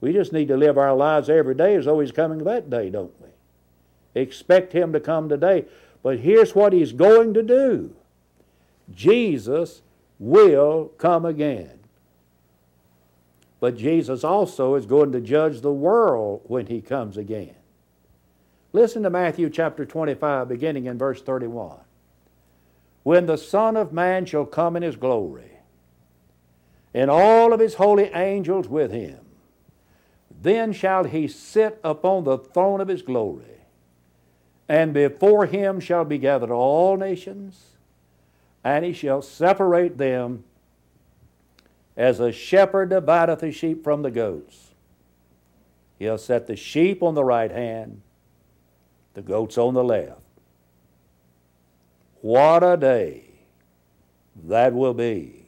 We 0.00 0.14
just 0.14 0.32
need 0.32 0.48
to 0.48 0.56
live 0.56 0.78
our 0.78 0.94
lives 0.94 1.28
every 1.28 1.54
day 1.54 1.76
as 1.76 1.84
though 1.84 2.00
He's 2.00 2.10
coming 2.10 2.38
that 2.44 2.70
day, 2.70 2.88
don't 2.88 3.12
we? 3.20 3.28
Expect 4.18 4.72
Him 4.72 4.94
to 4.94 4.98
come 4.98 5.28
today. 5.28 5.66
But 6.02 6.20
here's 6.20 6.54
what 6.54 6.72
He's 6.72 6.92
going 6.92 7.34
to 7.34 7.42
do 7.42 7.94
Jesus 8.94 9.82
will 10.18 10.92
come 10.96 11.26
again. 11.26 11.80
But 13.60 13.76
Jesus 13.76 14.24
also 14.24 14.74
is 14.74 14.86
going 14.86 15.12
to 15.12 15.20
judge 15.20 15.60
the 15.60 15.70
world 15.70 16.40
when 16.44 16.68
He 16.68 16.80
comes 16.80 17.18
again. 17.18 17.56
Listen 18.72 19.02
to 19.02 19.10
Matthew 19.10 19.50
chapter 19.50 19.84
25, 19.84 20.48
beginning 20.48 20.86
in 20.86 20.96
verse 20.96 21.20
31. 21.20 21.80
When 23.02 23.26
the 23.26 23.38
Son 23.38 23.76
of 23.76 23.92
Man 23.92 24.26
shall 24.26 24.44
come 24.44 24.76
in 24.76 24.82
His 24.82 24.96
glory, 24.96 25.52
and 26.92 27.10
all 27.10 27.52
of 27.52 27.60
His 27.60 27.74
holy 27.74 28.04
angels 28.12 28.68
with 28.68 28.92
Him, 28.92 29.20
then 30.40 30.72
shall 30.72 31.04
he 31.04 31.28
sit 31.28 31.78
upon 31.84 32.24
the 32.24 32.38
throne 32.38 32.80
of 32.80 32.88
his 32.88 33.02
glory, 33.02 33.44
and 34.68 34.94
before 34.94 35.46
him 35.46 35.80
shall 35.80 36.04
be 36.04 36.16
gathered 36.16 36.50
all 36.50 36.96
nations, 36.96 37.76
and 38.64 38.84
he 38.84 38.92
shall 38.92 39.20
separate 39.20 39.98
them 39.98 40.44
as 41.96 42.20
a 42.20 42.32
shepherd 42.32 42.88
divideth 42.88 43.40
the 43.40 43.52
sheep 43.52 43.84
from 43.84 44.00
the 44.02 44.10
goats. 44.10 44.68
He'll 45.98 46.18
set 46.18 46.46
the 46.46 46.56
sheep 46.56 47.02
on 47.02 47.14
the 47.14 47.24
right 47.24 47.50
hand, 47.50 48.00
the 49.12 49.22
goats 49.22 49.58
on 49.58 49.74
the 49.74 49.84
left. 49.84 50.20
What 52.20 52.62
a 52.62 52.76
day 52.76 53.24
that 54.44 54.74
will 54.74 54.94
be 54.94 55.46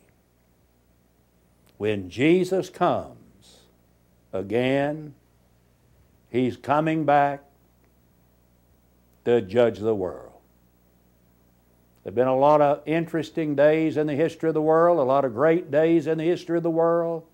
when 1.76 2.08
Jesus 2.08 2.70
comes 2.70 3.58
again. 4.32 5.14
He's 6.30 6.56
coming 6.56 7.04
back 7.04 7.42
to 9.24 9.42
judge 9.42 9.78
the 9.78 9.94
world. 9.94 10.32
There 12.02 12.10
have 12.10 12.14
been 12.14 12.26
a 12.26 12.36
lot 12.36 12.60
of 12.60 12.82
interesting 12.86 13.54
days 13.54 13.96
in 13.96 14.06
the 14.06 14.14
history 14.14 14.48
of 14.48 14.54
the 14.54 14.62
world, 14.62 14.98
a 14.98 15.02
lot 15.02 15.24
of 15.24 15.34
great 15.34 15.70
days 15.70 16.06
in 16.06 16.18
the 16.18 16.24
history 16.24 16.56
of 16.56 16.62
the 16.62 16.70
world. 16.70 17.24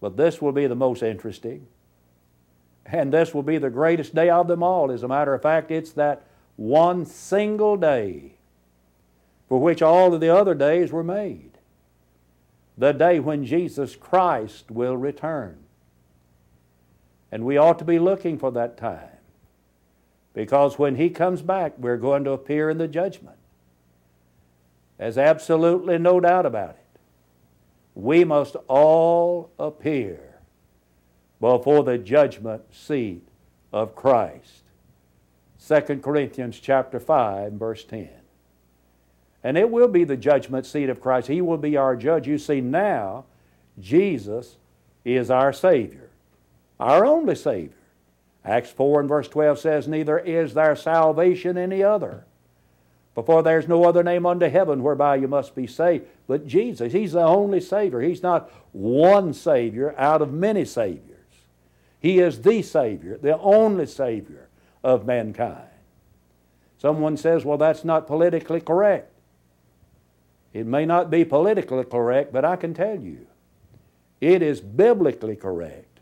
But 0.00 0.16
this 0.16 0.42
will 0.42 0.52
be 0.52 0.66
the 0.66 0.74
most 0.74 1.02
interesting. 1.02 1.66
And 2.86 3.12
this 3.12 3.32
will 3.32 3.42
be 3.42 3.58
the 3.58 3.70
greatest 3.70 4.14
day 4.14 4.30
of 4.30 4.48
them 4.48 4.62
all. 4.62 4.90
As 4.90 5.02
a 5.02 5.08
matter 5.08 5.32
of 5.32 5.42
fact, 5.42 5.70
it's 5.70 5.92
that 5.92 6.26
one 6.56 7.04
single 7.04 7.76
day 7.76 8.34
for 9.48 9.60
which 9.60 9.82
all 9.82 10.14
of 10.14 10.20
the 10.20 10.34
other 10.34 10.54
days 10.54 10.92
were 10.92 11.04
made 11.04 11.54
the 12.76 12.92
day 12.92 13.20
when 13.20 13.44
Jesus 13.44 13.94
Christ 13.96 14.70
will 14.70 14.96
return. 14.96 15.58
And 17.30 17.44
we 17.44 17.56
ought 17.56 17.78
to 17.78 17.84
be 17.84 17.98
looking 17.98 18.38
for 18.38 18.50
that 18.52 18.76
time. 18.76 19.08
Because 20.32 20.78
when 20.78 20.96
He 20.96 21.10
comes 21.10 21.42
back, 21.42 21.74
we're 21.78 21.96
going 21.96 22.24
to 22.24 22.32
appear 22.32 22.70
in 22.70 22.78
the 22.78 22.88
judgment. 22.88 23.36
There's 24.98 25.18
absolutely 25.18 25.98
no 25.98 26.20
doubt 26.20 26.46
about 26.46 26.70
it. 26.70 27.00
We 27.94 28.24
must 28.24 28.56
all 28.66 29.50
appear 29.58 30.38
before 31.40 31.84
the 31.84 31.98
judgment 31.98 32.74
seat 32.74 33.28
of 33.72 33.94
Christ. 33.94 34.63
2 35.66 35.80
Corinthians 36.02 36.60
chapter 36.60 37.00
5 37.00 37.52
verse 37.52 37.84
10. 37.84 38.08
And 39.42 39.58
it 39.58 39.70
will 39.70 39.88
be 39.88 40.04
the 40.04 40.16
judgment 40.16 40.66
seat 40.66 40.88
of 40.88 41.00
Christ. 41.00 41.28
He 41.28 41.40
will 41.40 41.58
be 41.58 41.76
our 41.76 41.96
judge. 41.96 42.26
You 42.26 42.38
see, 42.38 42.60
now 42.60 43.24
Jesus 43.78 44.56
is 45.04 45.30
our 45.30 45.52
Savior, 45.52 46.08
our 46.80 47.04
only 47.04 47.34
Savior. 47.34 47.76
Acts 48.44 48.70
4 48.70 49.00
and 49.00 49.08
verse 49.08 49.28
12 49.28 49.58
says, 49.58 49.88
Neither 49.88 50.18
is 50.18 50.54
there 50.54 50.76
salvation 50.76 51.56
any 51.56 51.82
other. 51.82 52.24
Before 53.14 53.42
there's 53.42 53.68
no 53.68 53.84
other 53.84 54.02
name 54.02 54.26
under 54.26 54.48
heaven 54.48 54.82
whereby 54.82 55.16
you 55.16 55.28
must 55.28 55.54
be 55.54 55.66
saved. 55.66 56.06
But 56.26 56.46
Jesus, 56.46 56.92
He's 56.92 57.12
the 57.12 57.22
only 57.22 57.60
Savior. 57.60 58.00
He's 58.00 58.22
not 58.22 58.50
one 58.72 59.32
Savior 59.32 59.94
out 59.96 60.20
of 60.20 60.32
many 60.32 60.64
Saviors. 60.64 61.10
He 62.00 62.18
is 62.18 62.42
the 62.42 62.60
Savior, 62.60 63.16
the 63.16 63.38
only 63.38 63.86
Savior 63.86 64.48
of 64.84 65.06
mankind. 65.06 65.70
Someone 66.78 67.16
says, 67.16 67.44
well, 67.44 67.58
that's 67.58 67.84
not 67.84 68.06
politically 68.06 68.60
correct. 68.60 69.10
It 70.52 70.66
may 70.66 70.84
not 70.84 71.10
be 71.10 71.24
politically 71.24 71.84
correct, 71.84 72.32
but 72.32 72.44
I 72.44 72.56
can 72.56 72.74
tell 72.74 73.00
you 73.00 73.26
it 74.20 74.42
is 74.42 74.60
biblically 74.60 75.34
correct. 75.34 76.00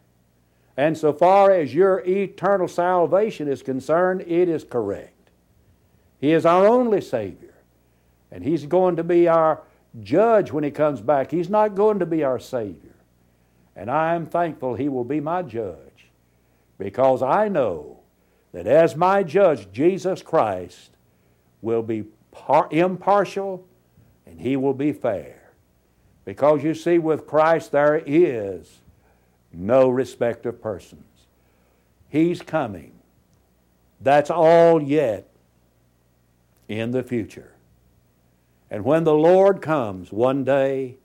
And 0.76 0.98
so 0.98 1.12
far 1.12 1.50
as 1.50 1.74
your 1.74 2.00
eternal 2.00 2.68
salvation 2.68 3.48
is 3.48 3.62
concerned, 3.62 4.22
it 4.22 4.48
is 4.48 4.64
correct. 4.64 5.30
He 6.18 6.32
is 6.32 6.44
our 6.44 6.66
only 6.66 7.00
Savior. 7.00 7.54
And 8.30 8.42
He's 8.44 8.66
going 8.66 8.96
to 8.96 9.04
be 9.04 9.28
our 9.28 9.62
judge 10.02 10.52
when 10.52 10.64
He 10.64 10.70
comes 10.70 11.00
back. 11.00 11.30
He's 11.30 11.50
not 11.50 11.74
going 11.74 11.98
to 11.98 12.06
be 12.06 12.24
our 12.24 12.38
Savior. 12.38 12.94
And 13.76 13.90
I 13.90 14.14
am 14.14 14.26
thankful 14.26 14.74
He 14.74 14.88
will 14.88 15.04
be 15.04 15.20
my 15.20 15.42
judge 15.42 16.08
because 16.78 17.22
I 17.22 17.48
know 17.48 18.01
that 18.52 18.66
as 18.66 18.96
my 18.96 19.22
judge, 19.22 19.70
Jesus 19.72 20.22
Christ 20.22 20.90
will 21.60 21.82
be 21.82 22.04
par- 22.30 22.68
impartial 22.70 23.66
and 24.26 24.40
He 24.40 24.56
will 24.56 24.74
be 24.74 24.92
fair. 24.92 25.52
Because 26.24 26.62
you 26.62 26.74
see, 26.74 26.98
with 26.98 27.26
Christ 27.26 27.72
there 27.72 28.02
is 28.04 28.80
no 29.52 29.88
respect 29.88 30.46
of 30.46 30.62
persons. 30.62 31.04
He's 32.08 32.42
coming. 32.42 32.92
That's 34.00 34.30
all 34.30 34.82
yet 34.82 35.28
in 36.68 36.90
the 36.90 37.02
future. 37.02 37.52
And 38.70 38.84
when 38.84 39.04
the 39.04 39.14
Lord 39.14 39.60
comes 39.60 40.12
one 40.12 40.44
day, 40.44 40.96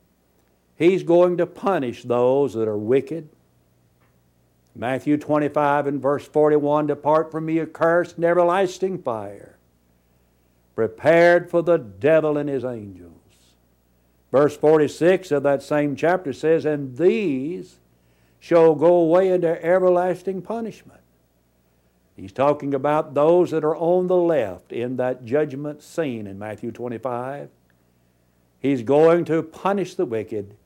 He's 0.76 1.02
going 1.02 1.36
to 1.38 1.46
punish 1.46 2.04
those 2.04 2.54
that 2.54 2.68
are 2.68 2.78
wicked. 2.78 3.28
Matthew 4.78 5.16
25 5.16 5.88
and 5.88 6.00
verse 6.00 6.26
41 6.28 6.86
Depart 6.86 7.32
from 7.32 7.46
me, 7.46 7.58
a 7.58 7.64
accursed, 7.64 8.14
and 8.14 8.24
everlasting 8.24 9.02
fire, 9.02 9.58
prepared 10.76 11.50
for 11.50 11.62
the 11.62 11.78
devil 11.78 12.38
and 12.38 12.48
his 12.48 12.64
angels. 12.64 13.12
Verse 14.30 14.56
46 14.56 15.32
of 15.32 15.42
that 15.42 15.64
same 15.64 15.96
chapter 15.96 16.32
says, 16.32 16.64
And 16.64 16.96
these 16.96 17.78
shall 18.38 18.76
go 18.76 18.94
away 18.94 19.30
into 19.30 19.64
everlasting 19.64 20.42
punishment. 20.42 21.00
He's 22.14 22.32
talking 22.32 22.72
about 22.72 23.14
those 23.14 23.50
that 23.50 23.64
are 23.64 23.76
on 23.76 24.06
the 24.06 24.16
left 24.16 24.72
in 24.72 24.96
that 24.96 25.24
judgment 25.24 25.82
scene 25.82 26.28
in 26.28 26.38
Matthew 26.38 26.70
25. 26.70 27.48
He's 28.60 28.82
going 28.82 29.24
to 29.24 29.42
punish 29.42 29.96
the 29.96 30.04
wicked, 30.04 30.56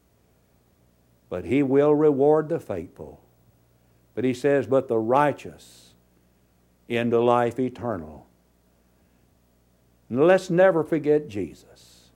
but 1.31 1.47
he 1.47 1.63
will 1.63 1.95
reward 1.95 2.51
the 2.51 2.61
faithful. 2.61 3.22
But 4.15 4.25
he 4.25 4.35
says, 4.35 4.67
But 4.67 4.89
the 4.89 4.99
righteous 4.99 5.95
into 6.89 7.21
life 7.21 7.59
eternal. 7.59 8.27
And 10.09 10.27
let's 10.27 10.51
never 10.51 10.85
forget 10.85 11.29
Jesus. 11.29 12.11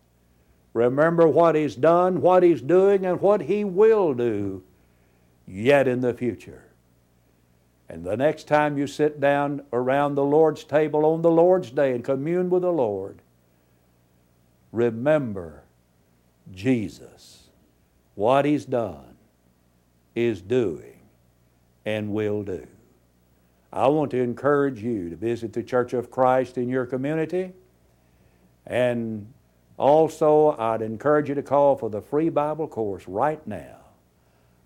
Remember 0.74 1.26
what 1.26 1.54
he's 1.54 1.74
done, 1.74 2.20
what 2.20 2.42
he's 2.42 2.60
doing, 2.60 3.06
and 3.06 3.20
what 3.20 3.42
he 3.42 3.64
will 3.64 4.12
do 4.12 4.62
yet 5.46 5.88
in 5.88 6.02
the 6.02 6.12
future. 6.12 6.64
And 7.88 8.04
the 8.04 8.16
next 8.16 8.48
time 8.48 8.76
you 8.76 8.86
sit 8.86 9.20
down 9.20 9.62
around 9.72 10.14
the 10.14 10.24
Lord's 10.24 10.64
table 10.64 11.06
on 11.06 11.22
the 11.22 11.30
Lord's 11.30 11.70
day 11.70 11.92
and 11.92 12.04
commune 12.04 12.50
with 12.50 12.62
the 12.62 12.72
Lord, 12.72 13.22
remember 14.72 15.62
Jesus, 16.52 17.48
what 18.14 18.44
He's 18.44 18.64
done, 18.64 19.16
is 20.14 20.40
doing, 20.40 20.95
and 21.86 22.12
will 22.12 22.42
do. 22.42 22.66
I 23.72 23.86
want 23.88 24.10
to 24.10 24.20
encourage 24.20 24.82
you 24.82 25.08
to 25.10 25.16
visit 25.16 25.52
the 25.52 25.62
Church 25.62 25.92
of 25.92 26.10
Christ 26.10 26.58
in 26.58 26.68
your 26.68 26.84
community. 26.84 27.52
And 28.66 29.32
also, 29.78 30.56
I'd 30.58 30.82
encourage 30.82 31.28
you 31.28 31.34
to 31.36 31.42
call 31.42 31.76
for 31.76 31.88
the 31.88 32.00
free 32.00 32.28
Bible 32.28 32.66
course 32.66 33.06
right 33.06 33.44
now. 33.46 33.76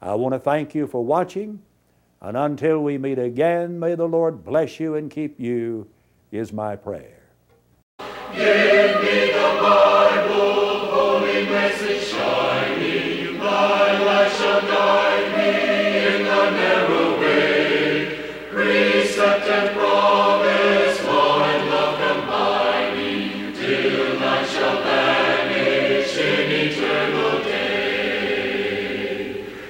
I 0.01 0.15
want 0.15 0.33
to 0.33 0.39
thank 0.39 0.75
you 0.75 0.87
for 0.87 1.05
watching. 1.05 1.61
And 2.23 2.37
until 2.37 2.81
we 2.81 2.97
meet 2.99 3.19
again, 3.19 3.79
may 3.79 3.95
the 3.95 4.09
Lord 4.09 4.45
bless 4.45 4.81
you 4.81 4.95
and 4.95 5.11
keep 5.11 5.39
you, 5.39 5.89
is 6.31 6.53
my 6.53 6.77
prayer. 6.77 7.21
Give 8.33 9.03
me 9.03 9.33
the 9.33 9.59
Bible, 9.61 10.87
holy 10.87 11.45
message 11.47 12.00